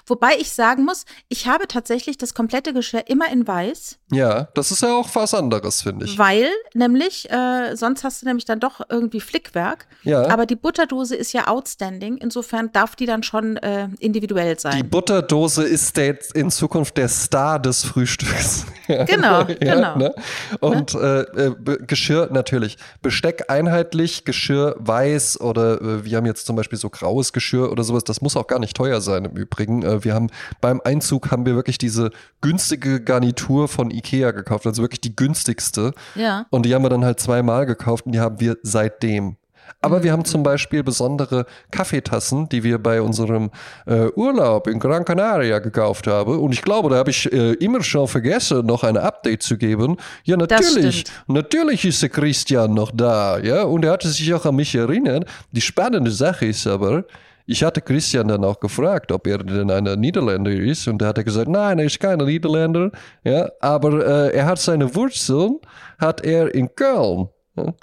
[0.06, 4.70] Wobei ich sagen muss, ich habe tatsächlich das komplette Geschirr immer in weiß, Ja, das
[4.70, 6.18] ist ja auch was anderes, finde ich.
[6.18, 9.86] weil nämlich, äh, sonst hast du nämlich dann doch irgendwie Flickwerk.
[10.02, 10.28] Ja.
[10.28, 14.90] Aber die Butterdose ist ja outstanding, insofern darf die dann schon äh, individuell Die sein.
[14.90, 18.66] Butterdose ist der, in Zukunft der Star des Frühstücks.
[19.06, 19.96] Genau, Ja, genau.
[19.96, 20.14] Ne?
[20.60, 22.76] Und äh, äh, Be- Geschirr natürlich.
[23.00, 27.84] Besteck einheitlich, Geschirr weiß oder äh, wir haben jetzt zum Beispiel so graues Geschirr oder
[27.84, 28.04] sowas.
[28.04, 29.51] Das muss auch gar nicht teuer sein im Übrigen.
[29.58, 30.28] Äh, wir haben
[30.60, 35.92] beim Einzug haben wir wirklich diese günstige Garnitur von Ikea gekauft, also wirklich die günstigste.
[36.14, 36.46] Ja.
[36.50, 39.36] Und die haben wir dann halt zweimal gekauft und die haben wir seitdem.
[39.80, 43.50] Aber wir haben zum Beispiel besondere Kaffeetassen, die wir bei unserem
[43.86, 46.38] äh, Urlaub in Gran Canaria gekauft haben.
[46.38, 49.96] Und ich glaube, da habe ich äh, immer schon vergessen, noch ein Update zu geben.
[50.24, 51.04] Ja, natürlich.
[51.26, 53.38] Natürlich ist der Christian noch da.
[53.38, 55.24] Ja, und er hatte sich auch an mich erinnert.
[55.50, 57.04] Die spannende Sache ist aber,
[57.52, 60.88] ich hatte Christian dann auch gefragt, ob er denn ein Niederländer ist.
[60.88, 62.90] Und da hat er gesagt, nein, er ist kein Niederländer.
[63.24, 65.58] Ja, aber äh, er hat seine Wurzeln,
[65.98, 67.28] hat er in Köln.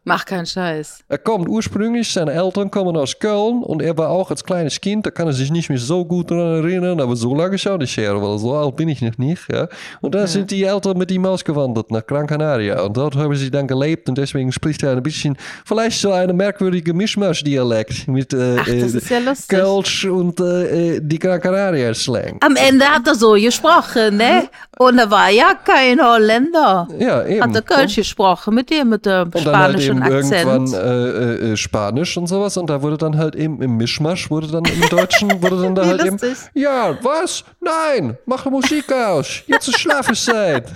[0.03, 1.03] Mach keinen Scheiß.
[1.07, 5.05] Er kommt ursprünglich, seine Eltern kommen aus Köln und er war auch als kleines Kind,
[5.05, 7.77] da kann er sich nicht mehr so gut daran erinnern, aber so lange ist auch
[7.77, 9.43] nicht her, weil so alt bin ich noch nicht.
[9.51, 9.67] Ja.
[10.01, 10.27] Und dann ja.
[10.27, 14.09] sind die Eltern mit ihm ausgewandert nach Gran Canaria und dort haben sie dann gelebt
[14.09, 18.95] und deswegen spricht er ein bisschen, vielleicht so eine merkwürdige Mischmasch-Dialekt mit äh, Ach, das
[18.95, 19.49] ist ja lustig.
[19.49, 22.37] Kölsch und äh, äh, die Gran Canaria-Slang.
[22.41, 24.49] Am Ende hat er so gesprochen, ne?
[24.79, 26.87] Und er war ja kein Holländer.
[26.97, 27.43] Ja, eben.
[27.43, 29.29] Hat er Kölsch gesprochen mit dem, mit dem
[29.59, 30.03] halt Akzent.
[30.03, 34.47] irgendwann äh, äh, Spanisch und sowas und da wurde dann halt eben im Mischmasch wurde
[34.47, 36.17] dann im Deutschen wurde dann da halt eben
[36.53, 40.71] ja was nein mache Musik aus jetzt ist Schlafenszeit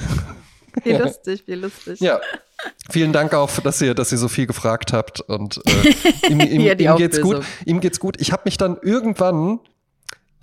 [0.84, 2.20] wie lustig wie lustig ja
[2.90, 6.62] Vielen Dank auch, dass ihr, dass ihr so viel gefragt habt und äh, ihm, ihm,
[6.62, 7.44] ja, ihm geht's gut.
[7.66, 8.20] Ihm geht's gut.
[8.22, 9.60] Ich habe mich dann irgendwann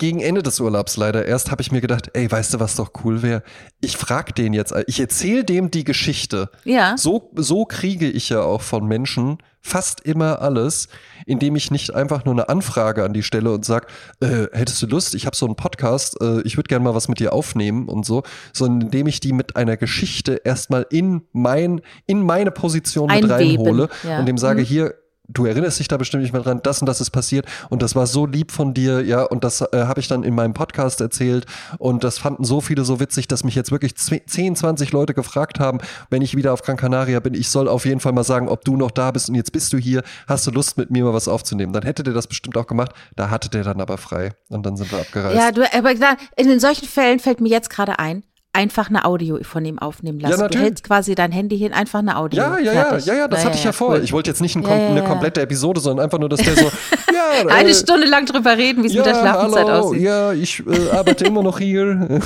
[0.01, 2.89] gegen Ende des Urlaubs leider erst habe ich mir gedacht, ey, weißt du, was doch
[3.03, 3.43] cool wäre?
[3.81, 6.49] Ich frag den jetzt, ich erzähle dem die Geschichte.
[6.63, 6.97] Ja.
[6.97, 10.87] So, so kriege ich ja auch von Menschen fast immer alles,
[11.27, 13.85] indem ich nicht einfach nur eine Anfrage an die stelle und sag,
[14.21, 17.07] äh, hättest du Lust, ich habe so einen Podcast, äh, ich würde gerne mal was
[17.07, 18.23] mit dir aufnehmen und so,
[18.53, 23.27] sondern indem ich die mit einer Geschichte erstmal in mein, in meine Position Einweben.
[23.27, 24.19] mit reinhole ja.
[24.19, 24.65] und dem sage, mhm.
[24.65, 24.95] hier,
[25.33, 27.95] du erinnerst dich da bestimmt nicht mehr dran, das und das ist passiert und das
[27.95, 31.01] war so lieb von dir, ja, und das äh, habe ich dann in meinem Podcast
[31.01, 31.45] erzählt
[31.77, 35.59] und das fanden so viele so witzig, dass mich jetzt wirklich 10, 20 Leute gefragt
[35.59, 35.79] haben,
[36.09, 38.65] wenn ich wieder auf Gran Canaria bin, ich soll auf jeden Fall mal sagen, ob
[38.65, 41.13] du noch da bist und jetzt bist du hier, hast du Lust mit mir mal
[41.13, 41.73] was aufzunehmen.
[41.73, 44.77] Dann hätte der das bestimmt auch gemacht, da hatte der dann aber frei und dann
[44.77, 45.35] sind wir abgereist.
[45.35, 45.91] Ja, du, aber
[46.35, 48.23] in solchen Fällen fällt mir jetzt gerade ein,
[48.53, 50.33] einfach eine Audio von ihm aufnehmen lassen.
[50.33, 50.59] Ja, natürlich.
[50.59, 52.41] Du hältst quasi dein Handy hin, einfach eine Audio.
[52.41, 53.91] Ja, ja, ja, ja, ja, das ja, hatte ich ja, vor.
[53.91, 54.03] Cool.
[54.03, 56.65] Ich wollte jetzt nicht ein, ja, eine komplette Episode, sondern einfach nur, dass der so
[57.13, 60.01] ja, eine äh, Stunde lang drüber reden, wie es mit der Schlafenszeit hallo, aussieht.
[60.01, 61.81] Ja, ich äh, arbeite immer noch hier.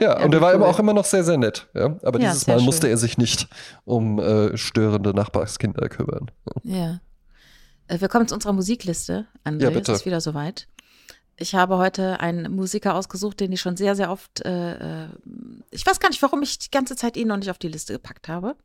[0.00, 0.62] ja, und er war cool.
[0.64, 1.66] auch immer noch sehr, sehr nett.
[1.74, 1.96] Ja?
[2.02, 2.64] Aber dieses Mal schön.
[2.64, 3.48] musste er sich nicht
[3.84, 6.30] um äh, störende Nachbarskinder kümmern.
[6.62, 7.00] Ja.
[7.88, 9.26] Äh, wir kommen zu unserer Musikliste.
[9.44, 9.92] André, ja, bitte.
[9.92, 10.68] Es ist wieder soweit.
[11.38, 15.08] Ich habe heute einen Musiker ausgesucht, den ich schon sehr, sehr oft, äh, äh,
[15.70, 17.92] ich weiß gar nicht, warum ich die ganze Zeit ihn noch nicht auf die Liste
[17.92, 18.56] gepackt habe.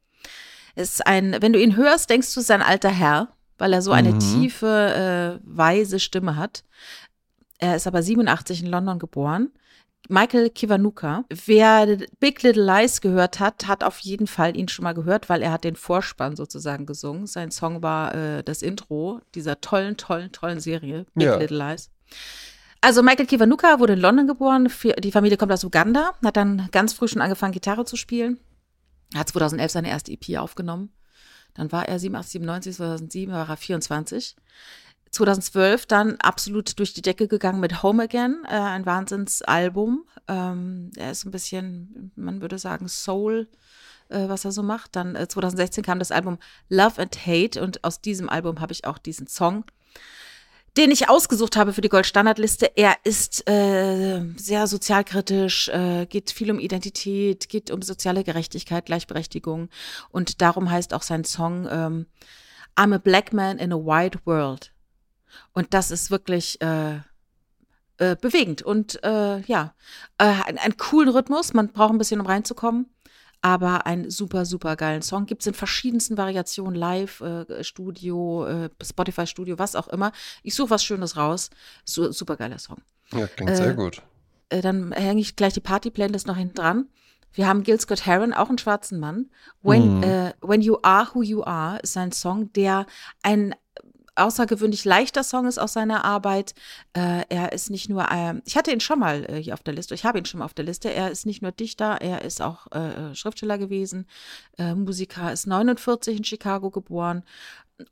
[0.76, 3.82] Ist ein, wenn du ihn hörst, denkst du, es ist ein alter Herr, weil er
[3.82, 4.20] so eine mhm.
[4.20, 6.64] tiefe, äh, weise Stimme hat.
[7.58, 9.52] Er ist aber 87 in London geboren.
[10.08, 11.26] Michael Kiwanuka.
[11.30, 15.42] Wer Big Little Lies gehört hat, hat auf jeden Fall ihn schon mal gehört, weil
[15.42, 17.28] er hat den Vorspann sozusagen gesungen.
[17.28, 21.36] Sein Song war äh, das Intro dieser tollen, tollen, tollen Serie Big ja.
[21.36, 21.92] Little Lies.
[22.84, 24.68] Also Michael Kiwanuka wurde in London geboren.
[25.00, 28.40] Die Familie kommt aus Uganda, hat dann ganz früh schon angefangen, Gitarre zu spielen.
[29.14, 30.92] Hat 2011 seine erste EP aufgenommen.
[31.54, 34.36] Dann war er 87, 97, 2007 war er 24.
[35.12, 40.06] 2012 dann absolut durch die Decke gegangen mit Home Again, äh, ein Wahnsinnsalbum.
[40.28, 43.50] Ähm, er ist ein bisschen, man würde sagen, Soul,
[44.10, 44.96] äh, was er so macht.
[44.96, 48.86] Dann äh, 2016 kam das Album Love and Hate und aus diesem Album habe ich
[48.86, 49.66] auch diesen Song
[50.78, 52.72] den ich ausgesucht habe für die Goldstandardliste.
[52.76, 59.70] Er ist äh, sehr sozialkritisch, äh, geht viel um Identität, geht um soziale Gerechtigkeit, Gleichberechtigung.
[60.10, 62.06] Und darum heißt auch sein Song ähm,
[62.78, 64.72] I'm a Black Man in a White World.
[65.54, 67.00] Und das ist wirklich äh,
[67.98, 69.74] äh, bewegend und äh, ja,
[70.18, 71.54] äh, ein, ein coolen Rhythmus.
[71.54, 72.88] Man braucht ein bisschen, um reinzukommen
[73.42, 75.26] aber ein super, super geilen Song.
[75.26, 80.12] Gibt es in verschiedensten Variationen, Live, äh, Studio, äh, Spotify Studio, was auch immer.
[80.44, 81.50] Ich suche was Schönes raus.
[81.84, 82.78] So, super geiler Song.
[83.12, 84.02] Ja, klingt äh, sehr gut.
[84.50, 86.90] Äh, dann hänge ich gleich die Party-Playlist noch hinten dran.
[87.34, 89.30] Wir haben Gil Scott Heron, auch einen schwarzen Mann.
[89.62, 90.04] When, mhm.
[90.04, 92.86] Äh, When You Are Who You Are ist ein Song, der
[93.24, 93.56] ein
[94.16, 96.54] außergewöhnlich leichter Song ist aus seiner Arbeit.
[96.94, 99.74] Äh, er ist nicht nur, äh, ich hatte ihn schon mal äh, hier auf der
[99.74, 100.94] Liste, ich habe ihn schon mal auf der Liste.
[100.94, 104.08] Er ist nicht nur Dichter, er ist auch äh, Schriftsteller gewesen,
[104.58, 107.24] äh, Musiker, ist 49 in Chicago geboren.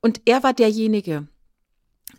[0.02, 1.28] Und er war derjenige,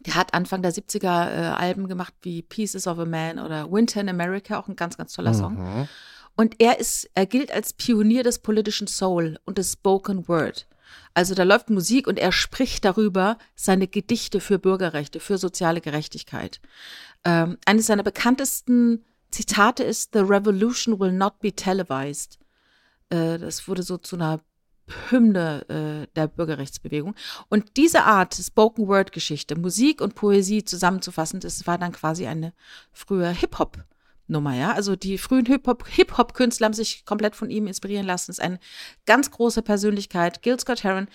[0.07, 4.01] der hat Anfang der 70er äh, Alben gemacht wie Pieces of a Man oder Winter
[4.01, 5.55] in America, auch ein ganz, ganz toller Song.
[5.57, 5.89] Mhm.
[6.37, 10.67] Und er ist, er gilt als Pionier des politischen Soul und des Spoken Word.
[11.15, 16.61] Also da läuft Musik und er spricht darüber seine Gedichte für Bürgerrechte, für soziale Gerechtigkeit.
[17.25, 22.39] Ähm, eines seiner bekanntesten Zitate ist The Revolution will not be televised.
[23.11, 24.41] Äh, das wurde so zu einer
[25.11, 27.15] Hymne äh, der Bürgerrechtsbewegung.
[27.49, 32.53] Und diese Art Spoken Word Geschichte, Musik und Poesie zusammenzufassen, das war dann quasi eine
[32.93, 33.85] frühe Hip-Hop
[34.31, 34.73] Nummer, ja.
[34.73, 38.31] Also die frühen Hip-Hop-Künstler haben sich komplett von ihm inspirieren lassen.
[38.31, 38.59] Ist eine
[39.07, 40.43] ganz große Persönlichkeit.
[40.43, 41.09] Gil Scott Heron.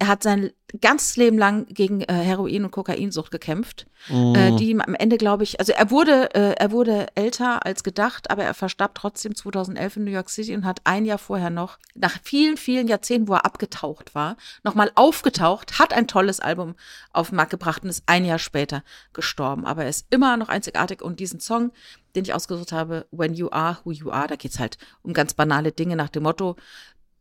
[0.00, 4.34] er hat sein ganzes Leben lang gegen äh, Heroin- und Kokainsucht gekämpft, Mhm.
[4.36, 7.82] äh, die ihm am Ende, glaube ich, also er wurde, äh, er wurde älter als
[7.82, 11.50] gedacht, aber er verstarb trotzdem 2011 in New York City und hat ein Jahr vorher
[11.50, 16.76] noch, nach vielen, vielen Jahrzehnten, wo er abgetaucht war, nochmal aufgetaucht, hat ein tolles Album
[17.12, 19.66] auf den Markt gebracht und ist ein Jahr später gestorben.
[19.66, 21.72] Aber er ist immer noch einzigartig und diesen Song,
[22.18, 25.34] den ich ausgesucht habe, When You Are Who You Are, da geht's halt um ganz
[25.34, 26.56] banale Dinge nach dem Motto,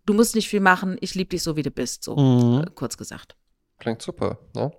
[0.06, 2.64] du musst nicht viel machen, ich liebe dich so, wie du bist, so Mhm.
[2.64, 3.36] äh, kurz gesagt.
[3.80, 4.40] Klingt super.
[4.56, 4.72] Ne?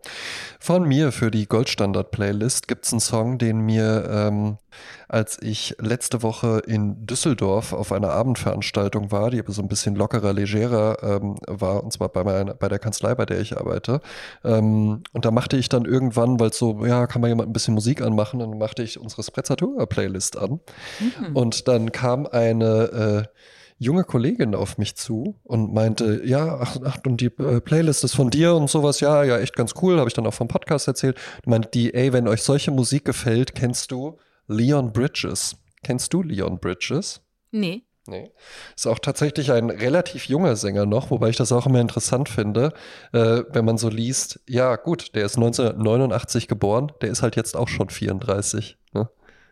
[0.59, 4.59] Von mir für die Goldstandard-Playlist gibt es einen Song, den mir, ähm,
[5.07, 9.95] als ich letzte Woche in Düsseldorf auf einer Abendveranstaltung war, die aber so ein bisschen
[9.95, 14.01] lockerer, legerer ähm, war, und zwar bei, meiner, bei der Kanzlei, bei der ich arbeite.
[14.43, 17.75] Ähm, und da machte ich dann irgendwann, weil so, ja, kann man jemand ein bisschen
[17.75, 20.59] Musik anmachen, dann machte ich unsere Sprezzatura-Playlist an.
[20.99, 21.37] Mhm.
[21.37, 23.39] Und dann kam eine äh,
[23.79, 28.15] junge Kollegin auf mich zu und meinte, ja, ach, ach und die äh, Playlist ist
[28.15, 30.89] von dir und sowas, ja, ja, echt ganz cool, habe ich dann auch vom Podcast
[30.89, 31.17] erzählt.
[31.45, 34.19] Und meinte die, ey, wenn euch solche Musik gefällt, kennst du
[34.49, 35.57] Leon Bridges?
[35.83, 37.21] Kennst du Leon Bridges?
[37.51, 37.83] Nee.
[38.09, 38.31] Nee.
[38.75, 42.73] Ist auch tatsächlich ein relativ junger Sänger noch, wobei ich das auch immer interessant finde,
[43.13, 47.55] äh, wenn man so liest, ja gut, der ist 1989 geboren, der ist halt jetzt
[47.55, 48.78] auch schon 34.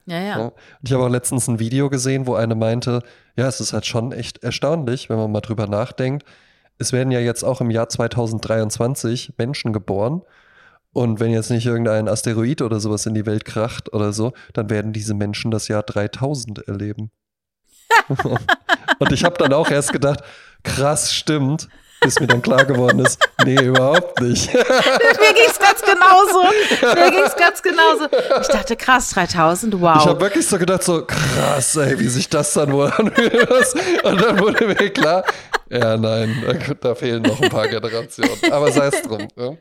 [0.07, 0.39] Ja, ja.
[0.39, 0.45] Ja.
[0.47, 3.03] Und ich habe auch letztens ein Video gesehen, wo eine meinte,
[3.37, 6.25] ja, es ist halt schon echt erstaunlich, wenn man mal drüber nachdenkt.
[6.79, 10.23] Es werden ja jetzt auch im Jahr 2023 Menschen geboren.
[10.93, 14.71] Und wenn jetzt nicht irgendein Asteroid oder sowas in die Welt kracht oder so, dann
[14.71, 17.11] werden diese Menschen das Jahr 3000 erleben.
[18.99, 20.23] Und ich habe dann auch erst gedacht,
[20.63, 21.69] krass, stimmt,
[22.01, 24.53] bis mir dann klar geworden ist, nee, überhaupt nicht.
[24.55, 26.43] Mir ging's ganz genauso.
[26.95, 28.07] Mir ging's ganz genauso.
[28.41, 30.07] Ich dachte, krass, 3000, Ich wow.
[30.07, 33.51] habe wirklich so gedacht, so krass, ey, wie sich das dann wohl anfühlt.
[34.05, 35.25] Und dann wurde mir klar,
[35.71, 38.31] ja, nein, da, da fehlen noch ein paar Generationen.
[38.51, 39.29] Aber sei es drum.
[39.37, 39.53] Ja.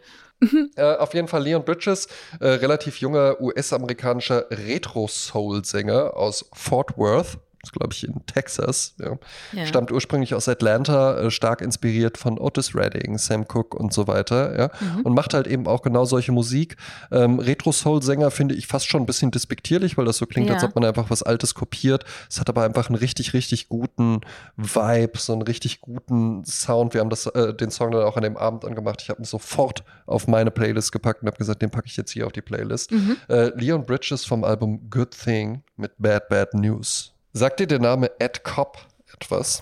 [0.76, 2.08] Äh, auf jeden Fall Leon Bridges,
[2.40, 7.38] äh, relativ junger US-amerikanischer Retro-Soul-Sänger aus Fort Worth.
[7.66, 8.93] Das glaube ich in Texas.
[8.99, 9.18] Ja.
[9.51, 9.66] Ja.
[9.66, 14.57] Stammt ursprünglich aus Atlanta, äh, stark inspiriert von Otis Redding, Sam Cooke und so weiter.
[14.57, 14.72] Ja.
[15.03, 16.78] Und macht halt eben auch genau solche Musik.
[17.11, 20.76] Ähm, Retro-Soul-Sänger finde ich fast schon ein bisschen despektierlich, weil das so klingt, als ob
[20.76, 22.05] man einfach was Altes kopiert.
[22.30, 24.22] Es hat aber einfach einen richtig, richtig guten
[24.57, 26.93] Vibe, so einen richtig guten Sound.
[26.93, 29.01] Wir haben das, äh, den Song dann auch an dem Abend angemacht.
[29.01, 32.11] Ich habe ihn sofort auf meine Playlist gepackt und habe gesagt, den packe ich jetzt
[32.11, 32.91] hier auf die Playlist.
[33.28, 37.14] Äh, Leon Bridges vom Album Good Thing mit Bad Bad News.
[37.38, 38.78] Sagt dir der Name Ed Cobb
[39.14, 39.62] etwas?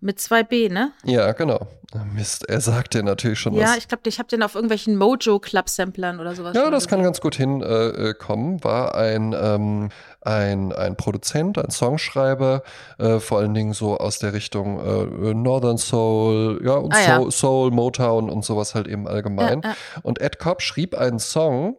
[0.00, 0.92] Mit zwei B, ne?
[1.04, 1.66] Ja, genau.
[2.12, 3.78] Mist, er sagt dir natürlich schon Ja, was.
[3.78, 6.54] ich glaube, ich habe den auf irgendwelchen Mojo-Club-Samplern oder sowas.
[6.54, 6.90] Ja, das gesehen.
[6.98, 7.94] kann ganz gut hinkommen.
[8.06, 8.62] Äh, kommen.
[8.62, 9.88] War ein, ähm,
[10.20, 12.62] ein, ein Produzent, ein Songschreiber,
[12.98, 17.16] äh, vor allen Dingen so aus der Richtung äh, Northern Soul, ja, und Ah, ja.
[17.16, 19.62] Soul, Soul, Motown und sowas halt eben allgemein.
[19.62, 19.76] Ja, ja.
[20.02, 21.76] Und Ed Cobb schrieb einen Song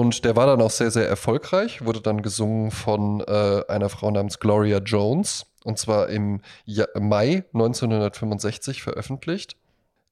[0.00, 4.10] und der war dann auch sehr, sehr erfolgreich, wurde dann gesungen von äh, einer Frau
[4.10, 9.56] namens Gloria Jones und zwar im Ja- Mai 1965 veröffentlicht.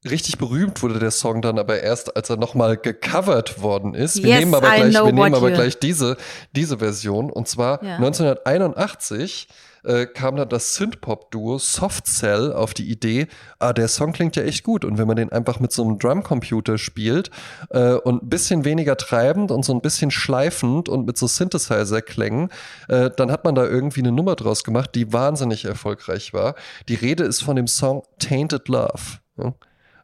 [0.08, 4.22] Richtig berühmt wurde der Song dann aber erst, als er nochmal gecovert worden ist.
[4.22, 6.16] Wir Yes, nehmen aber I gleich, wir nehmen aber gleich diese,
[6.56, 7.30] diese Version.
[7.30, 7.96] Und zwar Ja.
[7.96, 9.48] 1981
[9.84, 13.28] äh, kam dann das Synthpop-Duo Soft Cell auf die Idee,
[13.58, 14.84] ah, der Song klingt ja echt gut.
[14.84, 17.30] Und wenn man den einfach mit so einem Drumcomputer spielt
[17.70, 22.50] äh, und ein bisschen weniger treibend und so ein bisschen schleifend und mit so Synthesizer-Klängen,
[22.88, 26.54] äh, dann hat man da irgendwie eine Nummer draus gemacht, die wahnsinnig erfolgreich war.
[26.88, 29.20] Die Rede ist von dem Song Tainted Love.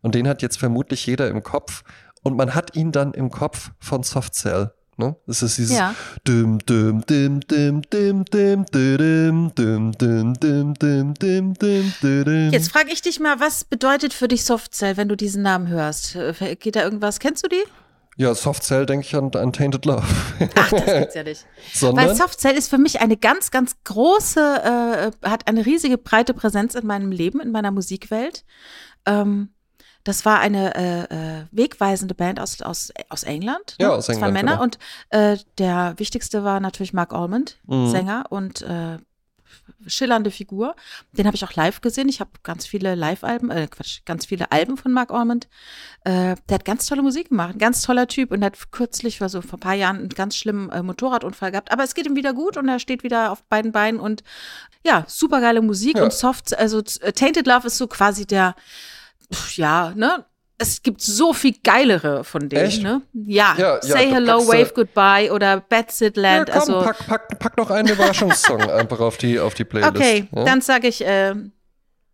[0.03, 1.83] Und den hat jetzt vermutlich jeder im Kopf.
[2.23, 4.73] Und man hat ihn dann im Kopf von Soft Cell.
[4.99, 5.15] Ne?
[5.27, 5.95] Das ist dieses Ja.
[6.27, 10.35] Dim, dim, dim, dim, dim, dim, dim, dim, dim, dim,
[10.75, 12.51] dim, dim, dim, dim.
[12.51, 16.17] Jetzt frage ich dich mal, was bedeutet für dich Softcell, wenn du diesen Namen hörst?
[16.17, 17.21] Äh, Geht da irgendwas?
[17.21, 17.63] Kennst du die?
[18.19, 20.03] Ja, Soft Cell denke ich an, an Tainted Love.
[20.55, 21.45] Ach, das gibt's ja nicht.
[21.45, 26.33] Weil Sondern, Softcell ist für mich eine ganz, ganz große, äh, hat eine riesige breite
[26.33, 28.45] Präsenz in meinem Leben, in meiner Musikwelt.
[29.05, 29.51] Ähm,
[30.07, 31.01] das war eine äh,
[31.41, 33.77] äh, wegweisende Band aus, aus, aus England.
[33.81, 33.95] Ja, ne?
[33.95, 34.53] aus Zwei England, Männer.
[34.53, 34.63] genau.
[34.63, 34.79] Und
[35.11, 37.91] äh, der wichtigste war natürlich Mark Almond, Mhm.
[37.91, 38.99] Sänger und äh,
[39.87, 40.75] schillernde Figur.
[41.13, 42.09] Den habe ich auch live gesehen.
[42.09, 45.49] Ich habe ganz viele Live-Alben, äh, Quatsch, ganz viele Alben von Mark Almond.
[46.05, 49.29] Äh, der hat ganz tolle Musik gemacht, ein ganz toller Typ und hat kürzlich, war
[49.29, 51.73] so vor ein paar Jahren, einen ganz schlimmen äh, Motorradunfall gehabt.
[51.73, 54.23] Aber es geht ihm wieder gut und er steht wieder auf beiden Beinen und
[54.85, 56.05] ja, super geile Musik Ja.
[56.05, 58.55] und Soft, also äh, Tainted Love ist so quasi der,
[59.33, 60.25] pf, ja, ne?
[60.59, 62.83] Es gibt so viel geilere von denen, Echt?
[62.83, 63.03] ne?
[63.13, 66.51] Ja, Ja, ja, Say da Hello, Wave Goodbye oder Bad ja, Land.
[66.51, 69.95] komm, also, pack, pack, pack noch einen Überraschungssong einfach auf die, auf die Playlist.
[69.95, 70.45] okay, ja?
[70.45, 71.35] dann sage ich äh,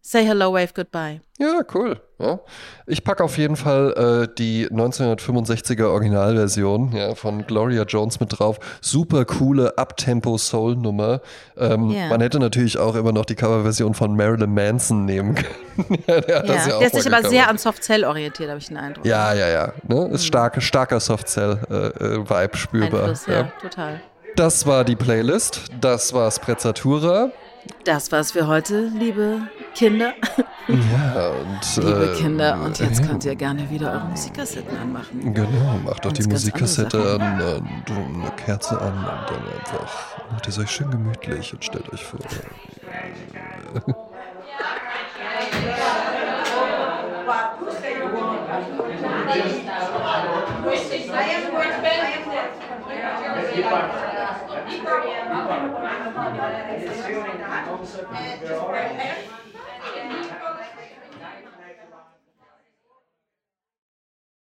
[0.05, 1.21] Say hello, wave goodbye.
[1.39, 2.01] Ja, cool.
[2.19, 2.41] Ja.
[2.89, 8.59] Ich packe auf jeden Fall äh, die 1965er Originalversion ja, von Gloria Jones mit drauf.
[8.81, 11.21] Super coole Uptempo-Soul-Nummer.
[11.57, 12.09] Ähm, Ja.
[12.09, 15.35] Man hätte natürlich auch immer noch die Coverversion von Marilyn Manson nehmen
[15.77, 16.03] können.
[16.09, 18.05] ja, der hat das ja Ja, auch der ist sich aber sehr an Soft Cell
[18.05, 19.07] orientiert, habe ich den Eindruck.
[19.07, 19.73] Ja, ja, ja.
[19.87, 20.09] Ne?
[20.13, 23.01] Ist stark, starker Soft-Cell-Vibe spürbar.
[23.03, 24.01] Einfluss, ja, total.
[24.35, 25.67] Das war die Playlist.
[25.81, 27.31] Das war Sprezzatura.
[27.85, 29.43] Das war's für heute, liebe
[29.75, 30.13] Kinder.
[30.69, 31.77] Ja, und.
[31.85, 33.07] liebe äh, Kinder, und jetzt ja.
[33.07, 35.35] könnt ihr gerne wieder eure Musikkassetten anmachen.
[35.35, 40.59] Genau, macht doch die Musikkassette an und eine Kerze an und dann einfach macht es
[40.59, 42.21] euch schön gemütlich und stellt euch vor.
[55.35, 57.69] It's doing it.
[57.69, 60.29] All of a sudden, they're all right.